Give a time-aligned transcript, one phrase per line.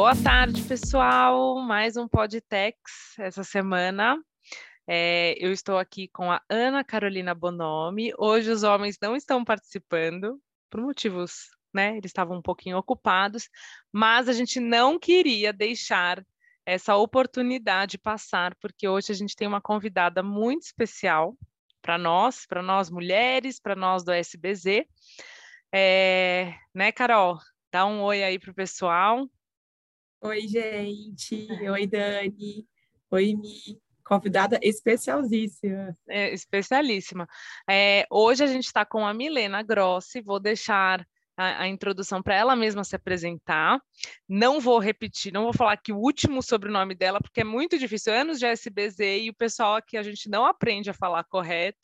[0.00, 1.58] Boa tarde, pessoal.
[1.58, 2.78] Mais um Podtex
[3.18, 4.16] essa semana.
[4.86, 8.12] É, eu estou aqui com a Ana Carolina Bonomi.
[8.16, 10.40] Hoje os homens não estão participando
[10.70, 11.96] por motivos, né?
[11.96, 13.50] Eles estavam um pouquinho ocupados,
[13.92, 16.24] mas a gente não queria deixar
[16.64, 21.36] essa oportunidade passar, porque hoje a gente tem uma convidada muito especial
[21.82, 24.86] para nós, para nós mulheres, para nós do SBZ.
[25.74, 27.40] É, né, Carol?
[27.72, 29.28] Dá um oi aí para o pessoal.
[30.20, 31.46] Oi, gente.
[31.70, 32.66] Oi, Dani.
[33.08, 33.80] Oi, Mi.
[34.04, 35.96] Convidada especialíssima.
[36.08, 37.28] É, especialíssima.
[37.70, 40.20] É, hoje a gente está com a Milena Grossi.
[40.20, 43.80] Vou deixar a, a introdução para ela mesma se apresentar.
[44.28, 48.12] Não vou repetir, não vou falar aqui o último sobrenome dela, porque é muito difícil.
[48.12, 51.78] Anos de SBZ e o pessoal aqui a gente não aprende a falar correto.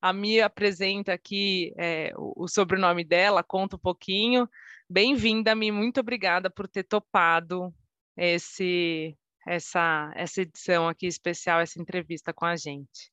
[0.00, 4.48] A Mi apresenta aqui é, o, o sobrenome dela, conta um pouquinho.
[4.88, 7.72] Bem-vinda, Mi, muito obrigada por ter topado
[8.14, 13.10] esse, essa, essa edição aqui especial, essa entrevista com a gente.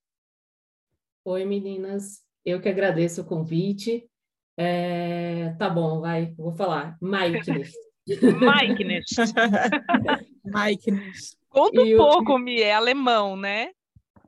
[1.23, 4.05] Oi, meninas, eu que agradeço o convite.
[4.57, 6.97] É, tá bom, vai, vou falar.
[7.01, 7.71] Mikenes.
[8.05, 9.05] Mikenes.
[10.43, 11.37] Mikenes.
[11.47, 13.71] Conta um e pouco, Mi, é alemão, né?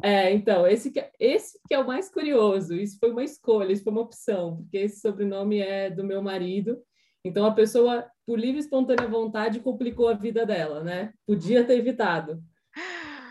[0.02, 2.74] É, então, esse que, é, esse que é o mais curioso.
[2.74, 6.82] Isso foi uma escolha, isso foi uma opção, porque esse sobrenome é do meu marido
[7.24, 11.14] então, a pessoa, por livre e espontânea vontade, complicou a vida dela, né?
[11.26, 12.44] Podia ter evitado.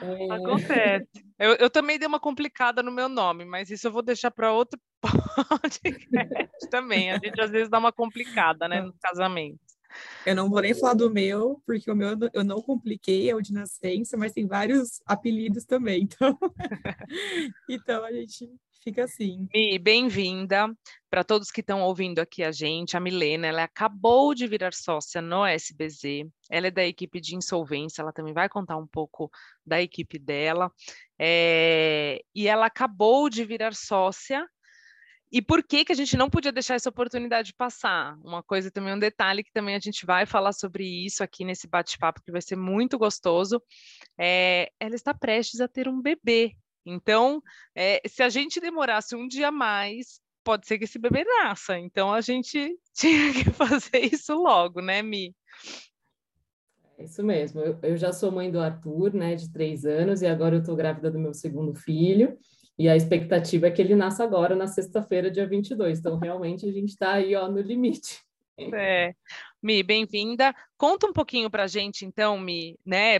[0.00, 0.32] É...
[0.32, 1.08] Acontece.
[1.38, 4.52] Eu, eu, também dei uma complicada no meu nome, mas isso eu vou deixar para
[4.52, 4.80] outro
[5.60, 6.08] podcast
[6.70, 7.10] também.
[7.10, 9.60] A gente às vezes dá uma complicada, né, no casamento.
[10.24, 13.42] Eu não vou nem falar do meu, porque o meu eu não compliquei, é o
[13.42, 16.38] de nascença, mas tem vários apelidos também, então,
[17.68, 18.48] então a gente
[18.82, 19.48] fica assim.
[19.54, 20.72] Mi, bem-vinda.
[21.08, 25.20] Para todos que estão ouvindo aqui a gente, a Milena, ela acabou de virar sócia
[25.22, 26.26] no SBZ.
[26.50, 29.30] Ela é da equipe de insolvência, ela também vai contar um pouco
[29.64, 30.70] da equipe dela.
[31.18, 32.20] É...
[32.34, 34.46] E ela acabou de virar sócia
[35.32, 38.18] e por que, que a gente não podia deixar essa oportunidade passar?
[38.22, 41.66] Uma coisa também, um detalhe que também a gente vai falar sobre isso aqui nesse
[41.66, 43.62] bate-papo, que vai ser muito gostoso.
[44.18, 46.54] É, ela está prestes a ter um bebê.
[46.84, 47.42] Então,
[47.74, 51.78] é, se a gente demorasse um dia mais, pode ser que esse bebê nasça.
[51.78, 55.34] Então, a gente tinha que fazer isso logo, né, Mi?
[56.98, 57.60] É isso mesmo.
[57.60, 60.76] Eu, eu já sou mãe do Arthur, né, de três anos, e agora eu estou
[60.76, 62.36] grávida do meu segundo filho.
[62.78, 65.98] E a expectativa é que ele nasça agora, na sexta-feira, dia 22.
[65.98, 68.20] Então, realmente, a gente está aí, ó, no limite.
[68.74, 69.14] É.
[69.62, 70.54] Mi, bem-vinda.
[70.76, 73.18] Conta um pouquinho para a gente, então, Mi, né?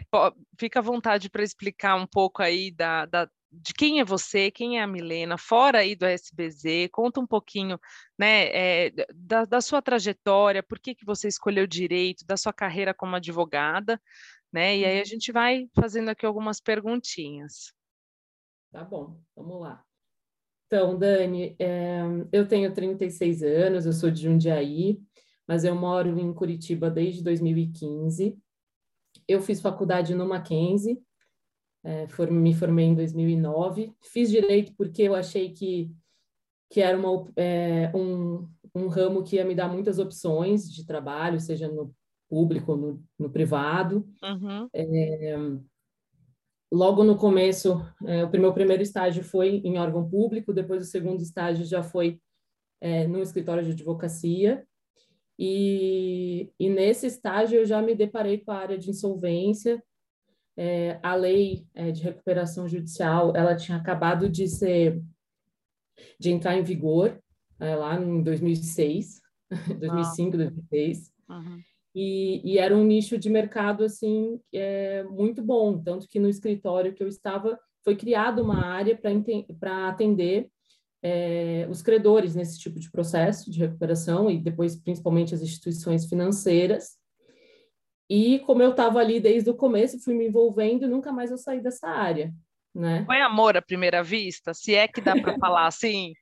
[0.59, 4.79] Fica à vontade para explicar um pouco aí da, da, de quem é você, quem
[4.79, 7.79] é a Milena, fora aí do SBZ, conta um pouquinho
[8.19, 12.95] né, é, da, da, sua trajetória, por que, que você escolheu direito, da sua carreira
[12.95, 14.01] como advogada,
[14.51, 14.79] né?
[14.79, 15.05] E aí a uhum.
[15.05, 17.73] gente vai fazendo aqui algumas perguntinhas.
[18.71, 19.85] Tá bom, vamos lá.
[20.67, 22.01] Então, Dani, é,
[22.33, 24.99] eu tenho 36 anos, eu sou de Jundiaí,
[25.47, 28.39] mas eu moro em Curitiba desde 2015.
[29.29, 30.99] Eu fiz faculdade no Mackenzie,
[31.85, 33.93] é, for, me formei em 2009.
[34.03, 35.91] Fiz direito porque eu achei que,
[36.71, 41.41] que era uma, é, um, um ramo que ia me dar muitas opções de trabalho,
[41.41, 41.95] seja no
[42.29, 44.07] público, no, no privado.
[44.23, 44.69] Uhum.
[44.73, 45.37] É,
[46.73, 51.21] logo no começo, é, o meu primeiro estágio foi em órgão público, depois o segundo
[51.21, 52.21] estágio já foi
[52.81, 54.67] é, no escritório de advocacia.
[55.39, 59.83] E, e nesse estágio eu já me deparei com a área de insolvência,
[60.57, 65.03] é, a lei é, de recuperação judicial ela tinha acabado de ser
[66.19, 67.19] de entrar em vigor
[67.59, 69.21] é, lá em 2006
[69.79, 71.61] 2005 2006 uhum.
[71.95, 76.95] e, e, era um nicho de mercado assim é, muito bom tanto que no escritório
[76.95, 78.99] que eu estava foi criada uma área
[79.59, 80.51] para atender
[81.03, 86.97] é, os credores nesse tipo de processo de recuperação e depois principalmente as instituições financeiras
[88.13, 91.39] e como eu estava ali desde o começo, fui me envolvendo e nunca mais eu
[91.39, 92.31] saí dessa área.
[92.75, 93.05] Né?
[93.07, 96.13] Foi amor à primeira vista, se é que dá para falar assim,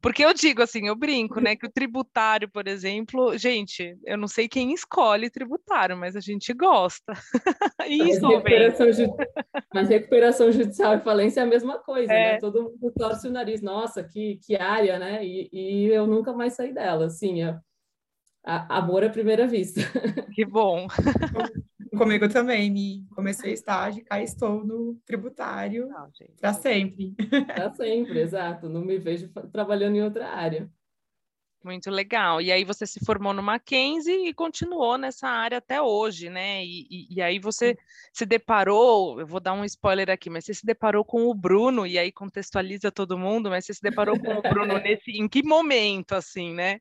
[0.00, 4.28] porque eu digo assim, eu brinco, né, que o tributário, por exemplo, gente, eu não
[4.28, 7.12] sei quem escolhe tributário, mas a gente gosta.
[7.86, 9.16] Isso, mas recuperação, ju...
[9.74, 12.28] mas recuperação judicial e falência é a mesma coisa, né?
[12.28, 12.32] é.
[12.32, 12.38] né?
[12.38, 15.24] Todo mundo torce o nariz, nossa, que, que área, né?
[15.24, 17.56] E, e eu nunca mais saí dela, assim, eu
[18.44, 19.80] amor à primeira vista.
[20.34, 20.86] Que bom.
[21.96, 25.88] Comigo também, me comecei estágio, cá estou no tributário
[26.40, 27.14] para sempre.
[27.46, 28.68] Para sempre, exato.
[28.68, 30.70] Não me vejo trabalhando em outra área.
[31.62, 32.40] Muito legal.
[32.40, 36.64] E aí você se formou no Mackenzie e continuou nessa área até hoje, né?
[36.64, 37.76] E, e, e, aí você
[38.14, 41.86] se deparou, eu vou dar um spoiler aqui, mas você se deparou com o Bruno,
[41.86, 45.42] e aí contextualiza todo mundo, mas você se deparou com o Bruno nesse, em que
[45.42, 46.80] momento, assim, né?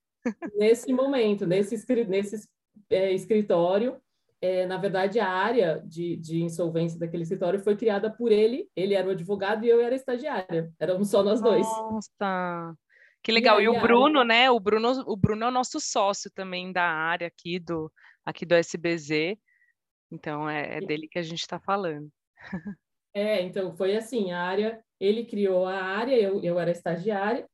[0.55, 1.75] Nesse momento, nesse,
[2.07, 2.47] nesse
[2.89, 3.99] é, escritório,
[4.41, 8.93] é, na verdade, a área de, de insolvência daquele escritório foi criada por ele, ele
[8.93, 11.65] era o advogado e eu era estagiária, éramos só nós dois.
[11.65, 12.75] Nossa!
[13.21, 13.59] Que legal.
[13.59, 14.49] E, e o Bruno, né?
[14.49, 17.91] O Bruno, o Bruno é o nosso sócio também da área aqui do,
[18.25, 19.37] aqui do SBZ.
[20.11, 22.09] Então é, é dele que a gente está falando.
[23.13, 27.49] É, então foi assim, a área, ele criou a área, eu, eu era estagiária,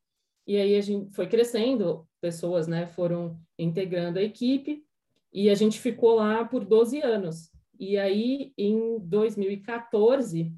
[0.46, 4.84] e aí a gente foi crescendo, pessoas, né, foram integrando a equipe,
[5.32, 7.52] e a gente ficou lá por 12 anos.
[7.80, 10.52] E aí, em 2014,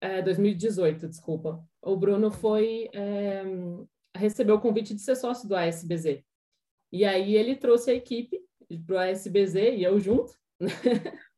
[0.00, 3.42] é, 2018, desculpa, o Bruno foi é,
[4.14, 6.22] recebeu o convite de ser sócio do ASBZ.
[6.92, 8.40] E aí ele trouxe a equipe
[8.86, 10.32] para o ASBZ e eu junto.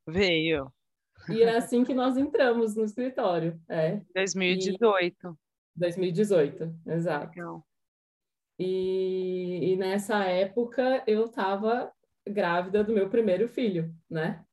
[0.06, 0.70] Veio.
[1.31, 3.58] E é assim que nós entramos no escritório.
[3.66, 4.02] É.
[4.14, 5.16] 2018.
[5.26, 5.50] E...
[5.76, 7.28] 2018, exato.
[7.28, 7.69] Legal.
[8.62, 11.91] E, e nessa época eu estava
[12.29, 14.45] grávida do meu primeiro filho, né?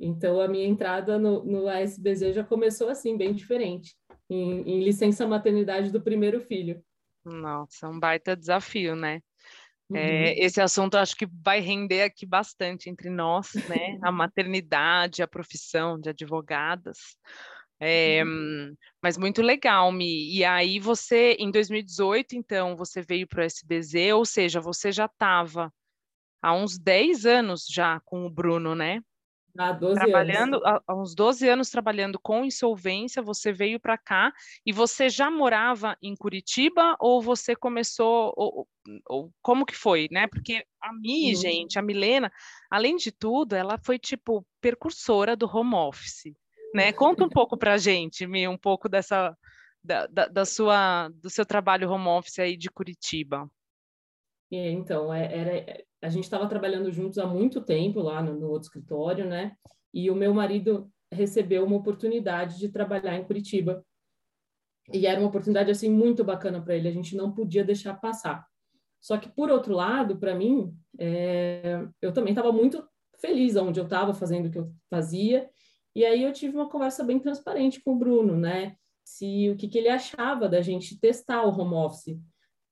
[0.00, 3.94] Então a minha entrada no, no ASBZ já começou assim, bem diferente
[4.30, 6.82] em, em licença maternidade do primeiro filho.
[7.22, 9.20] Nossa, um baita desafio, né?
[9.92, 9.98] É, uhum.
[9.98, 13.98] É, esse assunto acho que vai render aqui bastante entre nós, né?
[14.02, 17.18] A maternidade, a profissão de advogadas.
[17.84, 18.76] É, uhum.
[19.02, 20.36] Mas muito legal, Mi.
[20.36, 25.06] E aí você, em 2018, então, você veio para o SBZ, ou seja, você já
[25.06, 25.72] estava
[26.40, 29.02] há uns 10 anos já com o Bruno, né?
[29.58, 30.80] Há 12 trabalhando, anos.
[30.86, 34.32] Há uns 12 anos trabalhando com insolvência, você veio para cá
[34.64, 38.68] e você já morava em Curitiba ou você começou, ou,
[39.08, 40.28] ou como que foi, né?
[40.28, 41.40] Porque a Mi, uhum.
[41.40, 42.32] gente, a Milena,
[42.70, 46.32] além de tudo, ela foi tipo percursora do home office,
[46.74, 46.92] né?
[46.92, 49.36] Conta um pouco para a gente, Mi, um pouco dessa,
[49.82, 53.50] da, da, da, sua, do seu trabalho home office aí de Curitiba.
[54.50, 58.48] É, então, é, era, a gente estava trabalhando juntos há muito tempo lá no, no,
[58.48, 59.56] outro escritório, né?
[59.94, 63.84] E o meu marido recebeu uma oportunidade de trabalhar em Curitiba.
[64.92, 68.46] E era uma oportunidade assim muito bacana para ele, a gente não podia deixar passar.
[69.00, 72.86] Só que por outro lado, para mim, é, eu também estava muito
[73.18, 75.48] feliz onde eu estava fazendo o que eu fazia.
[75.94, 78.76] E aí eu tive uma conversa bem transparente com o Bruno, né?
[79.04, 82.18] Se o que, que ele achava da gente testar o home office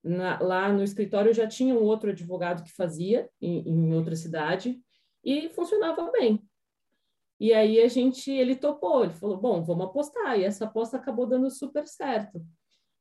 [0.03, 4.79] na, lá no escritório já tinha um outro advogado que fazia em, em, outra cidade
[5.23, 6.41] e funcionava bem.
[7.39, 10.39] E aí a gente, ele topou, ele falou, bom, vamos apostar.
[10.39, 12.43] E essa aposta acabou dando super certo.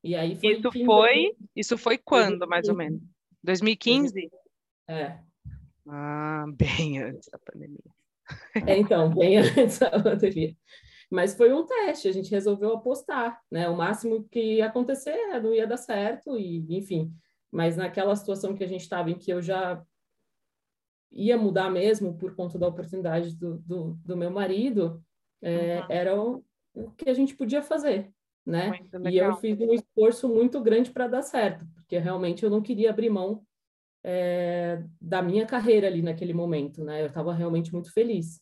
[0.03, 3.03] E aí foi isso foi, isso foi quando, mais ou menos?
[3.43, 4.31] 2015?
[4.89, 5.19] É.
[5.87, 8.00] Ah, bem antes da pandemia.
[8.67, 10.57] É, então, bem antes da pandemia.
[11.11, 13.69] Mas foi um teste, a gente resolveu apostar, né?
[13.69, 17.13] O máximo que ia acontecer não ia dar certo, e enfim.
[17.51, 19.83] Mas naquela situação que a gente estava, em que eu já
[21.11, 25.03] ia mudar mesmo por conta da oportunidade do, do, do meu marido,
[25.43, 25.87] é, uhum.
[25.89, 28.13] era o, o, que a gente podia fazer,
[28.47, 28.79] né?
[29.11, 32.91] E eu fiz um esforço muito grande para dar certo, porque realmente eu não queria
[32.91, 33.45] abrir mão
[34.05, 37.03] é, da minha carreira ali naquele momento, né?
[37.03, 38.41] Eu estava realmente muito feliz.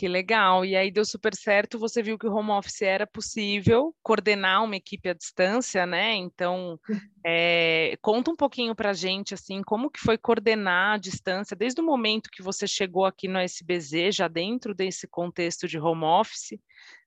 [0.00, 0.64] Que legal.
[0.64, 1.78] E aí deu super certo.
[1.78, 6.14] Você viu que o home office era possível coordenar uma equipe à distância, né?
[6.14, 6.80] Então,
[7.22, 11.84] é, conta um pouquinho para gente, assim, como que foi coordenar a distância desde o
[11.84, 16.58] momento que você chegou aqui no SBZ, já dentro desse contexto de home office,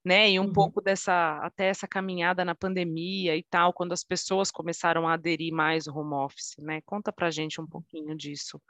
[0.03, 0.29] né?
[0.31, 0.53] E um uhum.
[0.53, 5.53] pouco dessa, até essa caminhada na pandemia e tal, quando as pessoas começaram a aderir
[5.53, 6.81] mais ao home office, né?
[6.85, 8.61] Conta para a gente um pouquinho disso.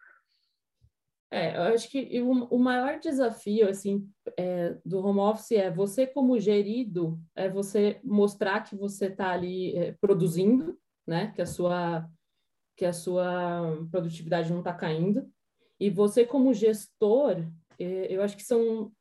[1.32, 6.06] É, eu acho que o, o maior desafio assim é, do home office é você
[6.06, 11.32] como gerido é você mostrar que você está ali é, produzindo, né?
[11.36, 12.08] Que a sua
[12.76, 15.28] que a sua produtividade não está caindo
[15.80, 17.46] e você como gestor,
[17.80, 18.92] é, eu acho que são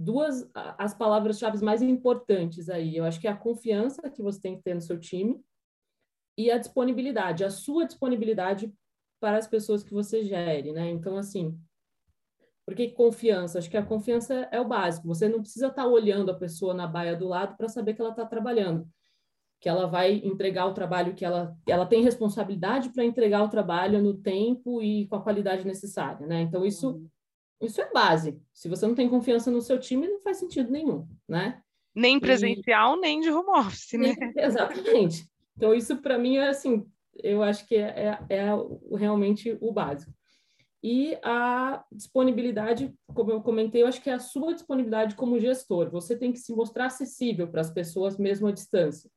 [0.00, 2.96] duas as palavras-chave mais importantes aí.
[2.96, 5.38] Eu acho que é a confiança que você tem que ter no seu time
[6.38, 8.72] e a disponibilidade, a sua disponibilidade
[9.20, 10.88] para as pessoas que você gere, né?
[10.88, 11.60] Então, assim,
[12.64, 13.58] por que confiança?
[13.58, 15.06] Acho que a confiança é o básico.
[15.08, 18.10] Você não precisa estar olhando a pessoa na baia do lado para saber que ela
[18.10, 18.88] está trabalhando,
[19.60, 24.00] que ela vai entregar o trabalho que ela, ela tem responsabilidade para entregar o trabalho
[24.00, 26.40] no tempo e com a qualidade necessária, né?
[26.40, 27.08] Então isso uhum.
[27.60, 28.40] Isso é base.
[28.52, 31.60] Se você não tem confiança no seu time, não faz sentido nenhum, né?
[31.94, 33.00] Nem presencial, e...
[33.00, 34.14] nem de home office, né?
[34.36, 35.28] Exatamente.
[35.56, 36.86] Então isso para mim é assim,
[37.22, 38.48] eu acho que é, é, é
[38.96, 40.12] realmente o básico.
[40.82, 45.90] E a disponibilidade, como eu comentei, eu acho que é a sua disponibilidade como gestor.
[45.90, 49.10] Você tem que se mostrar acessível para as pessoas mesmo à distância.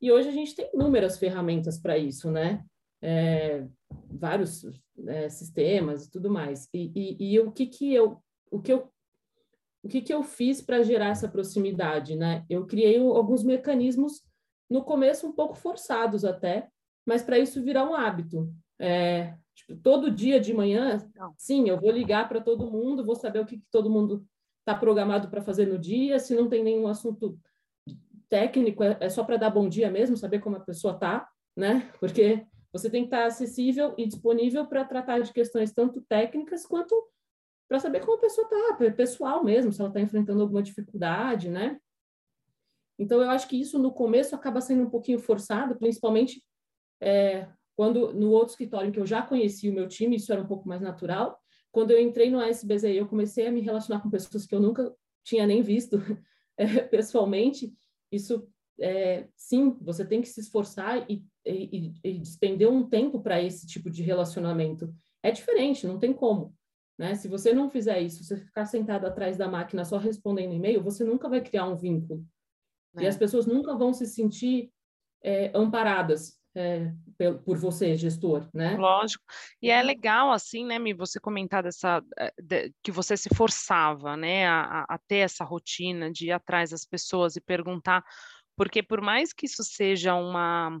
[0.00, 2.64] E hoje a gente tem inúmeras ferramentas para isso, né?
[3.00, 3.64] É,
[4.10, 4.64] vários
[5.06, 6.68] é, sistemas e tudo mais.
[6.72, 8.90] E, e, e, o que que eu, o que eu,
[9.82, 12.44] o que que eu fiz para gerar essa proximidade, né?
[12.48, 14.22] Eu criei alguns mecanismos
[14.68, 16.68] no começo um pouco forçados até,
[17.06, 18.52] mas para isso virar um hábito.
[18.78, 20.98] É, tipo, todo dia de manhã,
[21.36, 24.26] sim, eu vou ligar para todo mundo, vou saber o que, que todo mundo
[24.60, 27.38] está programado para fazer no dia, se não tem nenhum assunto
[28.28, 31.90] técnico, é, é só para dar bom dia mesmo, saber como a pessoa está, né?
[31.98, 36.94] Porque você tem que estar acessível e disponível para tratar de questões tanto técnicas quanto
[37.68, 41.78] para saber como a pessoa está, pessoal mesmo, se ela está enfrentando alguma dificuldade, né?
[42.98, 46.42] Então, eu acho que isso no começo acaba sendo um pouquinho forçado, principalmente
[47.00, 50.46] é, quando no outro escritório que eu já conheci o meu time, isso era um
[50.46, 51.38] pouco mais natural.
[51.70, 54.92] Quando eu entrei no ASBZ, eu comecei a me relacionar com pessoas que eu nunca
[55.22, 55.96] tinha nem visto
[56.58, 57.72] é, pessoalmente.
[58.10, 58.48] Isso,
[58.80, 63.66] é, sim, você tem que se esforçar e, e, e despender um tempo para esse
[63.66, 64.92] tipo de relacionamento.
[65.22, 66.54] É diferente, não tem como.
[66.98, 67.14] Né?
[67.14, 71.04] Se você não fizer isso, você ficar sentado atrás da máquina só respondendo e-mail, você
[71.04, 72.24] nunca vai criar um vínculo.
[72.96, 73.04] É.
[73.04, 74.72] E as pessoas nunca vão se sentir
[75.22, 76.92] é, amparadas é,
[77.44, 78.76] por você, gestor, né?
[78.76, 79.24] Lógico.
[79.62, 84.16] E é legal, assim, né, Mi, você comentar dessa, eh, de, que você se forçava,
[84.16, 88.04] né, a, a, ter essa rotina de ir atrás das pessoas e perguntar,
[88.56, 90.80] porque por mais que isso seja uma,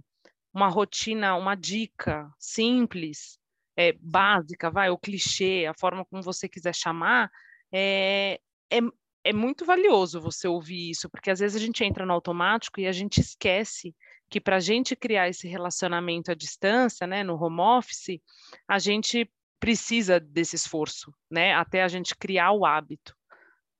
[0.58, 3.38] uma rotina, uma dica simples,
[3.76, 7.30] é, básica, vai, o clichê, a forma como você quiser chamar,
[7.72, 8.78] é, é,
[9.22, 12.88] é muito valioso você ouvir isso, porque às vezes a gente entra no automático e
[12.88, 13.94] a gente esquece
[14.28, 18.20] que para a gente criar esse relacionamento à distância, né, no home office,
[18.66, 23.14] a gente precisa desse esforço, né, até a gente criar o hábito,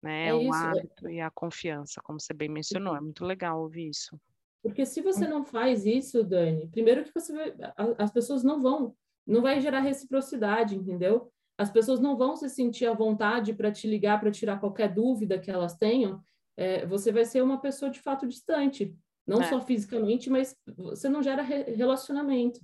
[0.01, 3.25] né, é o isso, é hábito e a confiança, como você bem mencionou, é muito
[3.25, 4.17] legal ouvir isso.
[4.63, 7.55] Porque se você não faz isso, Dani, primeiro que você vai,
[7.97, 8.95] as pessoas não vão,
[9.27, 11.31] não vai gerar reciprocidade, entendeu?
[11.57, 15.39] As pessoas não vão se sentir à vontade para te ligar, para tirar qualquer dúvida
[15.39, 16.23] que elas tenham.
[16.57, 18.95] É, você vai ser uma pessoa de fato distante,
[19.27, 19.45] não é.
[19.45, 22.61] só fisicamente, mas você não gera relacionamento.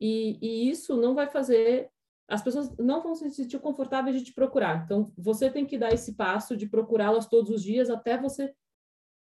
[0.00, 1.90] E, e, isso não vai fazer.
[2.28, 4.84] As pessoas não vão se sentir confortáveis de te procurar.
[4.84, 8.54] Então, você tem que dar esse passo de procurá-las todos os dias até você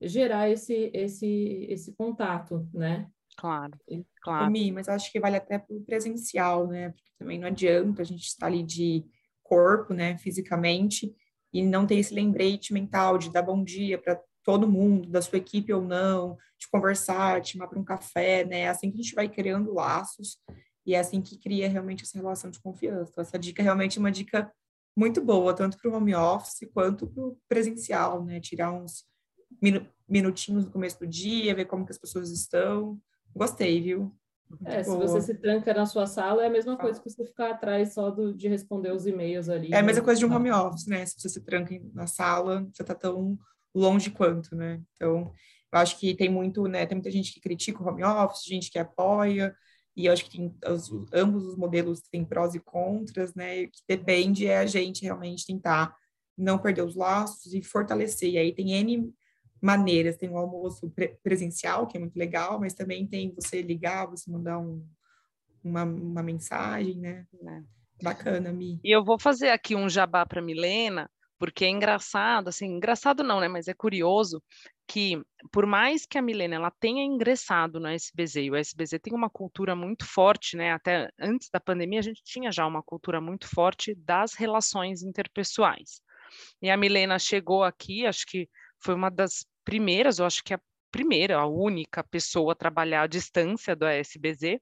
[0.02, 3.08] gerar esse, esse, esse contato, né?
[3.38, 3.74] Claro,
[4.22, 4.52] claro.
[4.52, 6.90] Mi, mas acho que vale até para o presencial, né?
[6.90, 9.06] Porque também não adianta a gente estar ali de
[9.44, 11.14] corpo, né, fisicamente,
[11.54, 15.38] e não ter esse lembrete mental de dar bom dia para todo mundo, da sua
[15.38, 18.62] equipe ou não, de conversar, de chamar para um café, né?
[18.62, 20.38] É assim que a gente vai criando laços
[20.86, 23.12] e é assim que cria realmente essa relação de confiança.
[23.12, 24.52] Então, essa dica realmente é uma dica
[24.96, 28.40] muito boa, tanto para o home office quanto para o presencial, né?
[28.40, 29.04] Tirar uns
[30.08, 33.00] minutinhos no começo do dia, ver como que as pessoas estão.
[33.36, 34.16] Gostei, viu?
[34.64, 37.52] É, se você se tranca na sua sala, é a mesma coisa que você ficar
[37.52, 39.74] atrás só do, de responder os e-mails ali.
[39.74, 41.06] É a mesma coisa de um home office, né?
[41.06, 43.38] Se você se tranca na sala, você tá tão
[43.74, 44.82] longe quanto, né?
[44.94, 45.34] Então,
[45.74, 46.86] eu acho que tem muito, né?
[46.86, 49.56] Tem muita gente que critica o home office, gente que apoia,
[49.96, 53.62] e eu acho que tem, os, ambos os modelos têm prós e contras, né?
[53.62, 55.96] E o que depende é a gente realmente tentar
[56.38, 58.32] não perder os laços e fortalecer.
[58.32, 59.14] E aí tem N
[59.66, 64.06] maneiras, tem o almoço pre presencial, que é muito legal, mas também tem você ligar,
[64.06, 64.86] você mandar um,
[65.64, 67.26] uma, uma mensagem, né?
[67.48, 67.64] É.
[68.04, 68.80] Bacana, Mi.
[68.84, 73.40] E eu vou fazer aqui um jabá para Milena, porque é engraçado, assim, engraçado não,
[73.40, 74.44] né, mas é curioso
[74.88, 75.20] que
[75.52, 79.30] por mais que a Milena ela tenha ingressado no SBZ, e o SBZ tem uma
[79.30, 83.48] cultura muito forte, né, até antes da pandemia a gente tinha já uma cultura muito
[83.48, 86.02] forte das relações interpessoais.
[86.62, 88.48] E a Milena chegou aqui, acho que
[88.80, 93.08] foi uma das primeiras, eu acho que a primeira, a única pessoa a trabalhar à
[93.08, 94.62] distância do SBZ,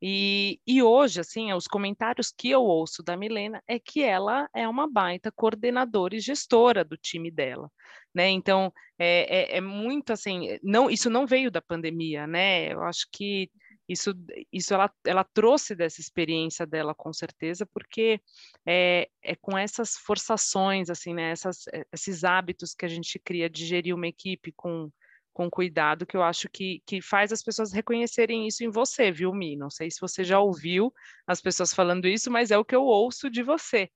[0.00, 4.68] e, e hoje, assim, os comentários que eu ouço da Milena é que ela é
[4.68, 7.70] uma baita coordenadora e gestora do time dela,
[8.14, 8.28] né?
[8.28, 12.72] Então, é, é, é muito assim, não, isso não veio da pandemia, né?
[12.72, 13.50] Eu acho que
[13.88, 14.12] isso,
[14.52, 18.20] isso ela, ela trouxe dessa experiência dela com certeza, porque
[18.66, 21.30] é, é com essas forçações, assim, né?
[21.30, 24.90] Essas, esses hábitos que a gente cria de gerir uma equipe com
[25.36, 29.34] com cuidado, que eu acho que, que faz as pessoas reconhecerem isso em você, viu,
[29.34, 29.54] Mi?
[29.54, 30.90] Não sei se você já ouviu
[31.26, 33.90] as pessoas falando isso, mas é o que eu ouço de você,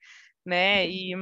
[0.44, 0.86] né?
[0.86, 1.14] E,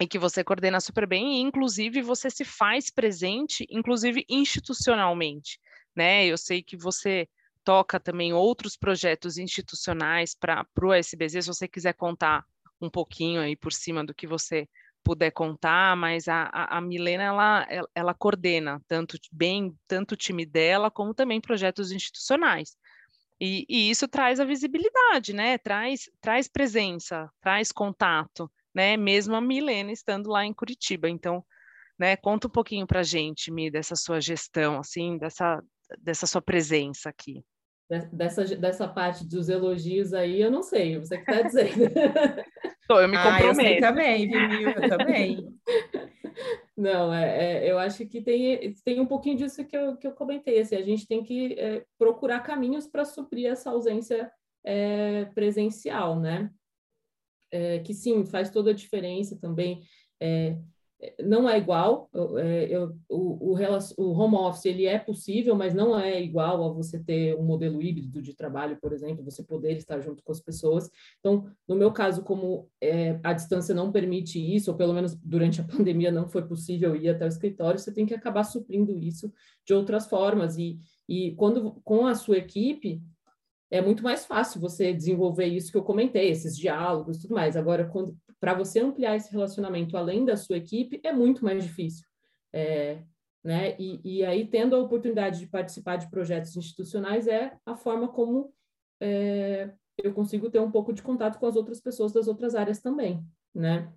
[0.00, 5.58] e que você coordena super bem, e inclusive você se faz presente, inclusive institucionalmente,
[5.96, 6.24] né?
[6.24, 7.28] Eu sei que você
[7.64, 12.44] toca também outros projetos institucionais para o SBZ, se você quiser contar
[12.80, 14.68] um pouquinho aí por cima do que você
[15.02, 20.90] puder contar, mas a, a, Milena, ela, ela, coordena tanto bem, tanto o time dela,
[20.90, 22.76] como também projetos institucionais.
[23.40, 25.58] E, e, isso traz a visibilidade, né?
[25.58, 28.96] Traz, traz presença, traz contato, né?
[28.96, 31.10] Mesmo a Milena estando lá em Curitiba.
[31.10, 31.44] Então,
[31.98, 32.16] né?
[32.16, 35.60] Conta um pouquinho para gente, Mi, dessa sua gestão, assim, dessa,
[35.98, 37.44] dessa sua presença aqui.
[38.10, 41.92] Dessa, dessa parte dos elogios aí, eu não sei, você que está dizendo.
[42.88, 43.60] eu me comprometo.
[43.60, 44.70] Ah, eu também, viu?
[44.70, 45.54] Eu também.
[46.74, 50.12] Não, é, é, eu acho que tem, tem um pouquinho disso que eu, que eu
[50.12, 50.58] comentei.
[50.58, 54.32] Assim, a gente tem que é, procurar caminhos para suprir essa ausência
[54.64, 56.50] é, presencial, né?
[57.50, 59.82] É, que sim, faz toda a diferença também.
[61.02, 63.56] É, não é igual, é, eu, o, o,
[63.96, 67.82] o, home office ele é possível, mas não é igual a você ter um modelo
[67.82, 70.88] híbrido de trabalho, por exemplo, você poder estar junto com as pessoas.
[71.18, 75.60] Então, no meu caso, como é, a distância não permite isso, ou pelo menos durante
[75.60, 79.32] a pandemia não foi possível ir até o escritório, você tem que acabar suprindo isso
[79.66, 80.56] de outras formas.
[80.56, 80.78] E,
[81.08, 83.02] e quando com a sua equipe,
[83.72, 87.56] é muito mais fácil você desenvolver isso que eu comentei, esses diálogos e tudo mais.
[87.56, 87.90] Agora,
[88.38, 92.06] para você ampliar esse relacionamento além da sua equipe, é muito mais difícil.
[92.52, 92.98] É,
[93.42, 93.74] né?
[93.78, 98.52] E, e, aí, tendo a oportunidade de participar de projetos institucionais, é a forma como
[99.00, 102.78] é, eu consigo ter um pouco de contato com as outras pessoas das outras áreas
[102.78, 103.24] também,
[103.54, 103.90] né?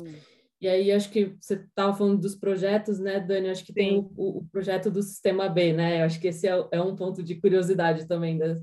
[0.00, 0.12] Hum.
[0.60, 3.50] E aí, acho que você estava falando dos projetos, né, Dani?
[3.50, 3.74] Acho que Sim.
[3.74, 6.02] tem o, o, projeto do Sistema B, né?
[6.02, 8.60] Acho que esse é, é um ponto de curiosidade também das,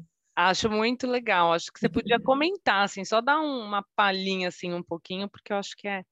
[0.48, 1.54] Acho muito legal.
[1.54, 5.58] Acho que você podia comentar, assim, só dar uma palhinha, assim, um pouquinho, porque eu
[5.58, 6.04] acho que é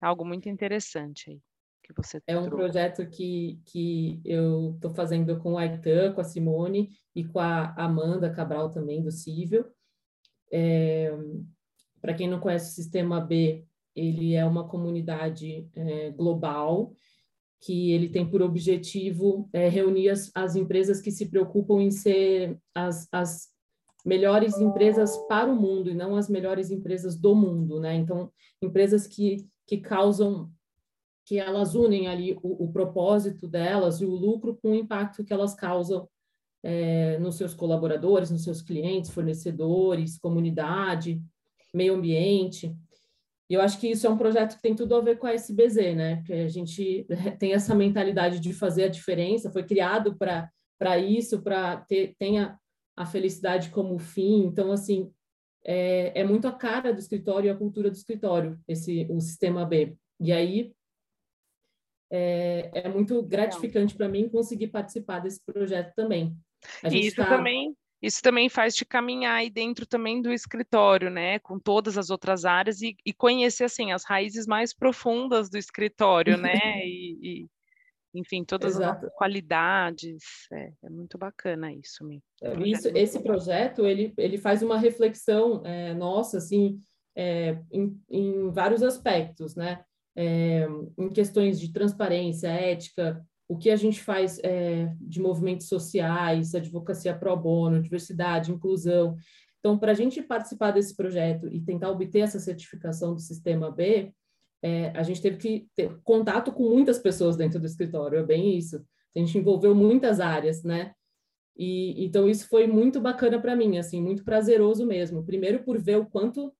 [0.00, 1.40] algo muito interessante aí
[1.82, 2.50] que você É um trouxe.
[2.50, 7.74] projeto que, que eu estou fazendo com a Aitan, com a Simone e com a
[7.74, 9.66] Amanda Cabral também, do Cível.
[10.52, 11.12] É,
[12.00, 16.92] Para quem não conhece o Sistema B, ele é uma comunidade é, global
[17.60, 22.58] que ele tem por objetivo é, reunir as, as empresas que se preocupam em ser
[22.74, 23.48] as, as
[24.04, 27.94] melhores empresas para o mundo e não as melhores empresas do mundo, né?
[27.94, 28.30] Então,
[28.62, 30.50] empresas que, que causam,
[31.26, 35.32] que elas unem ali o, o propósito delas e o lucro com o impacto que
[35.32, 36.08] elas causam
[36.62, 41.22] é, nos seus colaboradores, nos seus clientes, fornecedores, comunidade,
[41.72, 42.74] meio ambiente.
[43.48, 45.32] E eu acho que isso é um projeto que tem tudo a ver com a
[45.32, 46.16] SBZ, né?
[46.16, 47.06] Porque a gente
[47.38, 52.58] tem essa mentalidade de fazer a diferença, foi criado para isso, para ter tenha
[52.96, 54.44] a felicidade como fim.
[54.44, 55.12] Então, assim,
[55.64, 59.64] é, é muito a cara do escritório e a cultura do escritório, esse o sistema
[59.64, 59.96] B.
[60.18, 60.72] E aí
[62.10, 66.36] é, é muito gratificante para mim conseguir participar desse projeto também.
[66.90, 67.26] isso tá...
[67.26, 72.08] também isso também faz te caminhar aí dentro também do escritório, né, com todas as
[72.08, 76.54] outras áreas e, e conhecer assim as raízes mais profundas do escritório, né,
[76.86, 77.46] e, e
[78.14, 79.06] enfim, todas Exato.
[79.06, 80.22] as qualidades.
[80.52, 82.22] É, é, muito bacana isso, Mi.
[82.42, 86.80] É, isso, esse projeto, ele, ele faz uma reflexão é, nossa, assim,
[87.16, 89.84] é, em, em, vários aspectos, né?
[90.16, 90.66] É,
[90.98, 97.16] em questões de transparência, ética, o que a gente faz é, de movimentos sociais, advocacia
[97.16, 99.16] pro bono, diversidade, inclusão.
[99.58, 104.12] Então, para a gente participar desse projeto e tentar obter essa certificação do Sistema B,
[104.62, 108.56] é, a gente teve que ter contato com muitas pessoas dentro do escritório, é bem
[108.56, 108.84] isso.
[109.14, 110.92] A gente envolveu muitas áreas, né?
[111.56, 115.24] E então isso foi muito bacana para mim, assim, muito prazeroso mesmo.
[115.24, 116.52] Primeiro por ver o quanto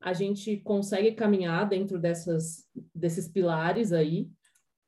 [0.00, 4.28] a gente consegue caminhar dentro dessas desses pilares aí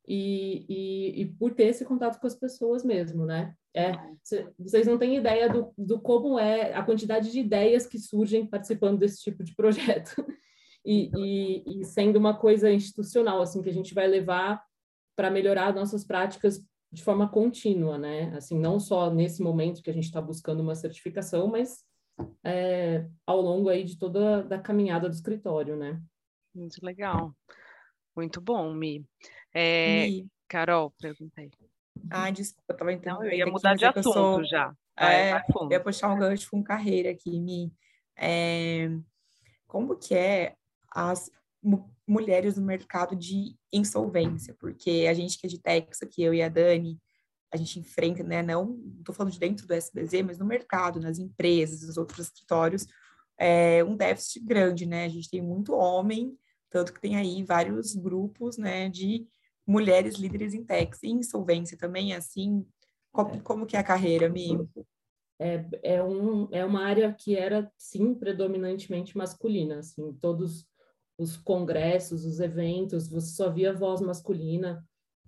[0.07, 3.55] e, e, e por ter esse contato com as pessoas mesmo, né?
[3.77, 3.93] É,
[4.59, 8.99] vocês não têm ideia do, do como é a quantidade de ideias que surgem participando
[8.99, 10.15] desse tipo de projeto
[10.85, 14.63] e, e, e sendo uma coisa institucional, assim, que a gente vai levar
[15.17, 18.35] para melhorar nossas práticas de forma contínua, né?
[18.37, 21.85] Assim, não só nesse momento que a gente está buscando uma certificação, mas
[22.45, 26.01] é, ao longo aí de toda da caminhada do escritório, né?
[26.55, 27.35] Muito legal.
[28.15, 29.05] Muito bom, Mi.
[29.53, 30.29] É, Mi.
[30.47, 31.51] Carol, perguntei.
[32.11, 33.19] Ah, desculpa, eu entendendo.
[33.21, 34.45] Não, eu ia mudar de assunto sou...
[34.45, 34.75] já.
[34.97, 37.73] É, eu ia puxar um gancho com carreira aqui, Mi.
[38.17, 38.89] É,
[39.67, 40.55] como que é
[40.95, 41.31] as
[42.07, 46.43] mulheres no mercado de insolvência, porque a gente que é de Texas, aqui eu e
[46.43, 47.01] a Dani,
[47.53, 51.19] a gente enfrenta, né, não estou falando de dentro do SBZ, mas no mercado, nas
[51.19, 52.87] empresas, nos outros escritórios,
[53.39, 55.05] é um déficit grande, né?
[55.05, 56.37] A gente tem muito homem,
[56.71, 59.27] tanto que tem aí vários grupos, né, de
[59.67, 61.03] mulheres líderes em Texas.
[61.03, 62.67] E insolvência também, assim,
[63.13, 64.59] como, como que é a carreira, Mi?
[65.39, 70.67] é, é, um, é uma área que era, sim, predominantemente masculina, assim, todos
[71.19, 74.85] os congressos, os eventos, você só via voz masculina,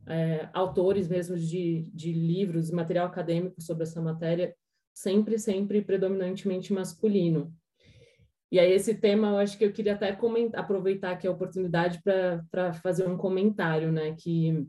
[0.07, 4.55] é, autores mesmo de, de livros, material acadêmico sobre essa matéria,
[4.95, 7.53] sempre, sempre predominantemente masculino.
[8.51, 12.01] E aí esse tema, eu acho que eu queria até comentar, aproveitar aqui a oportunidade
[12.03, 14.67] para fazer um comentário, né, que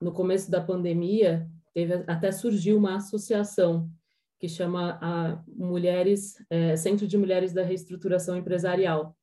[0.00, 3.90] no começo da pandemia, teve, até surgiu uma associação
[4.38, 9.15] que chama a Mulheres, é, Centro de Mulheres da Reestruturação Empresarial,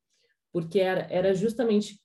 [0.53, 1.99] porque era, era justamente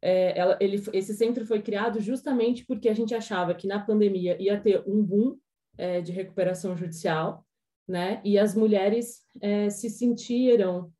[0.00, 4.40] é, ela, ele, esse centro foi criado justamente porque a gente achava que na pandemia
[4.40, 5.36] ia ter um boom
[5.76, 7.44] é, de recuperação judicial,
[7.86, 8.20] né?
[8.24, 10.92] E as mulheres é, se sentiram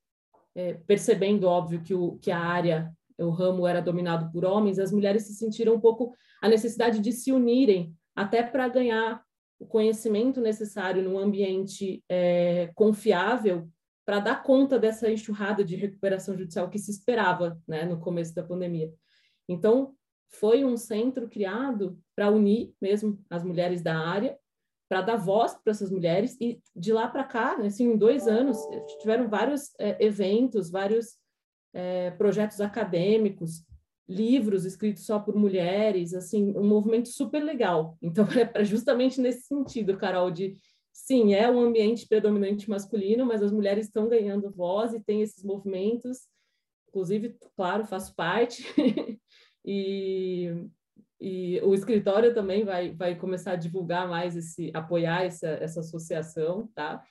[0.54, 4.90] é, percebendo, óbvio, que, o, que a área, o ramo era dominado por homens, as
[4.90, 9.22] mulheres se sentiram um pouco a necessidade de se unirem até para ganhar
[9.60, 13.68] o conhecimento necessário num ambiente é, confiável
[14.08, 18.42] para dar conta dessa enxurrada de recuperação judicial que se esperava né, no começo da
[18.42, 18.90] pandemia.
[19.46, 19.94] Então,
[20.30, 24.34] foi um centro criado para unir mesmo as mulheres da área,
[24.88, 28.26] para dar voz para essas mulheres, e de lá para cá, né, assim, em dois
[28.26, 28.56] anos,
[28.98, 31.18] tiveram vários é, eventos, vários
[31.74, 33.62] é, projetos acadêmicos,
[34.08, 37.98] livros escritos só por mulheres, assim, um movimento super legal.
[38.00, 40.56] Então, é justamente nesse sentido, Carol, de
[40.92, 45.44] sim, é um ambiente predominante masculino, mas as mulheres estão ganhando voz e tem esses
[45.44, 46.28] movimentos.
[46.88, 48.64] Inclusive, claro, faço parte.
[49.64, 50.52] e,
[51.20, 56.68] e o escritório também vai, vai começar a divulgar mais esse, apoiar essa, essa associação,
[56.74, 57.02] tá?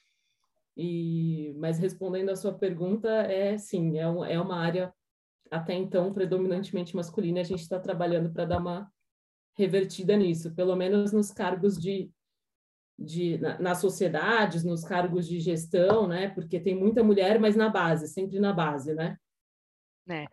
[0.75, 4.93] E, mas respondendo a sua pergunta, é sim, é, um, é uma área
[5.49, 7.41] até então predominantemente masculina.
[7.41, 8.91] A gente está trabalhando para dar uma
[9.55, 12.11] revertida nisso, pelo menos nos cargos de
[12.97, 16.29] de, na, nas sociedades, nos cargos de gestão, né?
[16.29, 19.17] Porque tem muita mulher, mas na base, sempre na base, né?
[20.09, 20.25] É,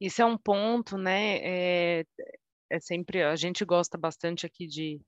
[0.00, 1.38] isso é um ponto, né?
[1.42, 2.04] É,
[2.70, 5.00] é sempre a gente gosta bastante aqui de,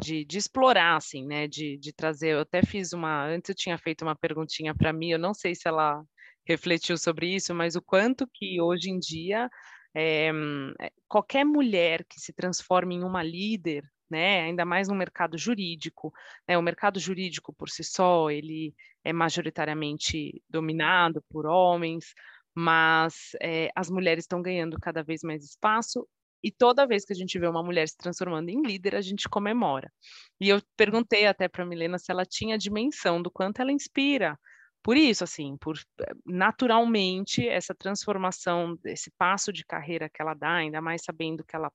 [0.00, 1.46] de, de, explorar, assim, né?
[1.46, 2.34] De, de trazer.
[2.34, 3.26] Eu até fiz uma.
[3.26, 6.02] Antes eu tinha feito uma perguntinha para mim, eu não sei se ela
[6.46, 9.50] refletiu sobre isso, mas o quanto que hoje em dia
[9.94, 10.30] é,
[11.08, 14.42] qualquer mulher que se transforme em uma líder, né?
[14.42, 16.12] Ainda mais no mercado jurídico,
[16.46, 16.56] né?
[16.58, 22.14] O mercado jurídico por si só ele é majoritariamente dominado por homens,
[22.54, 26.06] mas é, as mulheres estão ganhando cada vez mais espaço
[26.42, 29.28] e toda vez que a gente vê uma mulher se transformando em líder, a gente
[29.28, 29.92] comemora.
[30.40, 34.38] E eu perguntei até para a Milena se ela tinha dimensão do quanto ela inspira.
[34.82, 35.76] Por isso, assim, por
[36.24, 41.70] naturalmente essa transformação, esse passo de carreira que ela dá, ainda mais sabendo que ela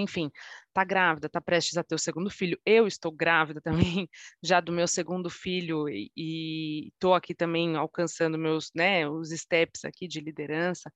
[0.00, 0.30] enfim,
[0.72, 2.58] tá grávida, tá prestes a ter o segundo filho.
[2.64, 3.60] Eu estou grávida
[4.00, 4.08] também,
[4.42, 10.06] já do meu segundo filho e estou aqui também alcançando meus, né, os steps aqui
[10.08, 10.90] de liderança.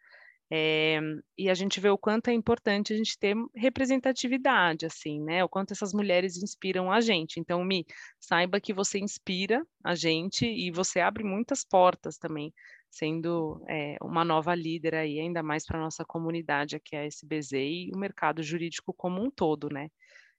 [0.50, 1.00] É,
[1.36, 5.42] e a gente vê o quanto é importante a gente ter representatividade, assim, né?
[5.42, 7.40] O quanto essas mulheres inspiram a gente.
[7.40, 7.84] Então, Mi,
[8.20, 12.52] saiba que você inspira a gente e você abre muitas portas também
[12.96, 17.52] sendo é, uma nova líder aí, ainda mais para a nossa comunidade aqui, a SBZ,
[17.52, 19.90] e o mercado jurídico como um todo, né?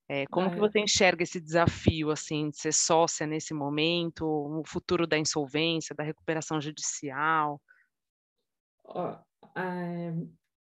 [0.10, 0.60] É, como que é.
[0.60, 6.04] você enxerga esse desafio, assim, de ser sócia nesse momento, o futuro da insolvência, da
[6.04, 7.62] recuperação judicial?
[8.86, 9.16] Oh,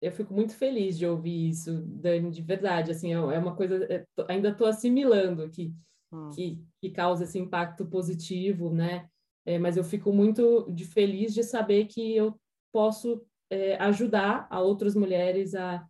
[0.01, 3.87] eu fico muito feliz de ouvir isso, Dani, de verdade, assim, é uma coisa,
[4.27, 5.73] ainda estou assimilando que,
[6.11, 6.31] hum.
[6.31, 9.07] que, que causa esse impacto positivo, né?
[9.47, 12.37] É, mas eu fico muito de feliz de saber que eu
[12.69, 15.87] posso é, ajudar a outras mulheres a,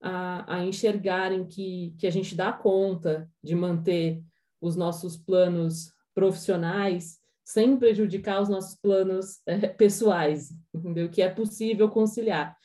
[0.00, 4.22] a, a, enxergarem que, que a gente dá conta de manter
[4.60, 11.10] os nossos planos profissionais sem prejudicar os nossos planos é, pessoais, entendeu?
[11.10, 12.56] Que é possível conciliar.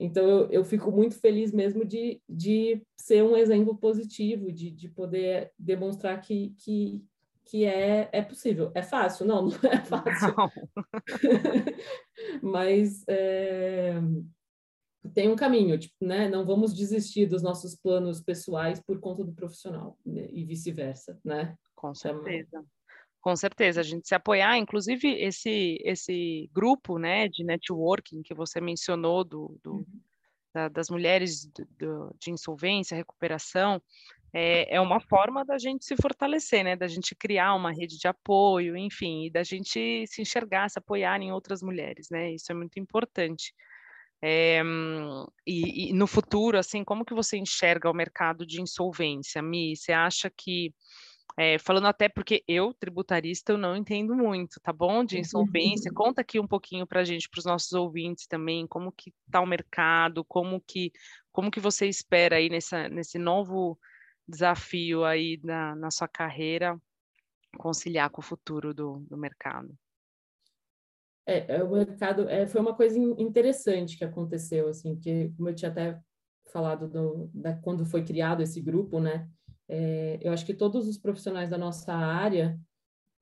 [0.00, 4.88] Então, eu, eu fico muito feliz mesmo de, de ser um exemplo positivo, de, de
[4.88, 7.00] poder demonstrar que, que,
[7.44, 8.72] que é, é possível.
[8.74, 9.26] É fácil?
[9.26, 10.34] Não, não é fácil.
[10.36, 10.50] Não.
[12.42, 14.00] Mas é,
[15.12, 16.28] tem um caminho, tipo, né?
[16.28, 20.28] Não vamos desistir dos nossos planos pessoais por conta do profissional né?
[20.32, 21.56] e vice-versa, né?
[21.74, 22.64] Com então, certeza.
[23.20, 28.60] Com certeza, a gente se apoiar, inclusive esse esse grupo, né, de networking que você
[28.60, 29.86] mencionou do, do uhum.
[30.52, 33.80] da, das mulheres do, do, de insolvência, recuperação,
[34.36, 36.74] é, é uma forma da gente se fortalecer, né?
[36.74, 41.22] Da gente criar uma rede de apoio, enfim, e da gente se enxergar, se apoiar
[41.22, 42.32] em outras mulheres, né?
[42.32, 43.54] Isso é muito importante.
[44.20, 44.60] É,
[45.46, 49.76] e, e, no futuro, assim, como que você enxerga o mercado de insolvência, Mi?
[49.76, 50.74] Você acha que
[51.36, 55.04] É, falando até porque eu, tributarista, eu não entendo muito, tá bom?
[55.04, 55.92] De insolvência.
[55.94, 59.40] Conta aqui um pouquinho para a gente, para os nossos ouvintes também, como que está
[59.40, 60.92] o mercado, como que,
[61.32, 63.78] como que você espera aí nessa, nesse novo
[64.26, 66.80] desafio aí na, na sua carreira
[67.56, 69.76] conciliar com o futuro do, do mercado.
[71.26, 75.54] É, é, o mercado é, foi uma coisa interessante que aconteceu, assim, que como eu
[75.54, 75.98] tinha até
[76.52, 79.28] falado do, da, quando foi criado esse grupo, né?
[79.66, 82.58] É, eu acho que todos os profissionais da nossa área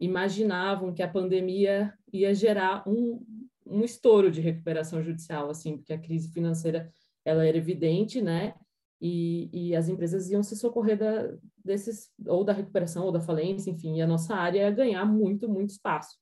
[0.00, 3.24] imaginavam que a pandemia ia gerar um,
[3.64, 6.92] um estouro de recuperação judicial, assim, porque a crise financeira
[7.24, 8.54] ela era evidente, né?
[9.04, 13.68] E, e as empresas iam se socorrer da, desses, ou da recuperação ou da falência,
[13.68, 16.16] enfim, e a nossa área ia ganhar muito, muito espaço.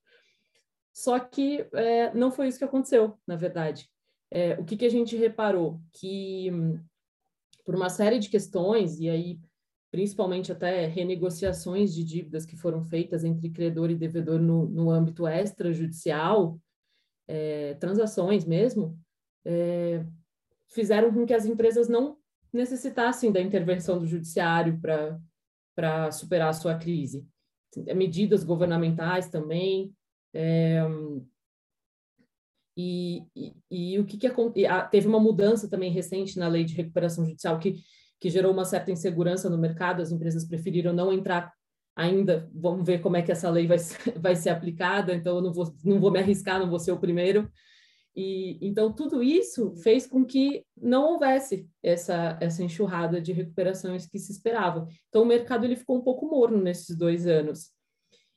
[0.91, 3.87] Só que é, não foi isso que aconteceu, na verdade.
[4.31, 5.79] É, o que, que a gente reparou?
[5.93, 6.51] Que
[7.67, 9.39] por uma série de questões, e aí
[9.91, 15.27] principalmente até renegociações de dívidas que foram feitas entre credor e devedor no, no âmbito
[15.27, 16.59] extrajudicial,
[17.27, 18.99] é, transações mesmo,
[19.45, 20.05] é,
[20.69, 22.17] fizeram com que as empresas não
[22.53, 24.81] necessitassem da intervenção do judiciário
[25.75, 27.27] para superar a sua crise.
[27.95, 29.95] Medidas governamentais também,
[30.35, 30.83] é,
[32.77, 34.29] e, e, e, o que, que
[34.91, 37.75] teve uma mudança também recente na lei de recuperação judicial que,
[38.19, 41.53] que gerou uma certa insegurança no mercado, as empresas preferiram não entrar
[41.95, 43.79] ainda, vamos ver como é que essa lei vai,
[44.17, 47.01] vai ser aplicada, então eu não vou, não vou me arriscar, não vou ser o
[47.01, 47.51] primeiro.
[48.15, 54.19] E, então, tudo isso fez com que não houvesse essa, essa enxurrada de recuperações que
[54.19, 54.87] se esperava.
[55.09, 57.71] Então, o mercado ele ficou um pouco morno nesses dois anos.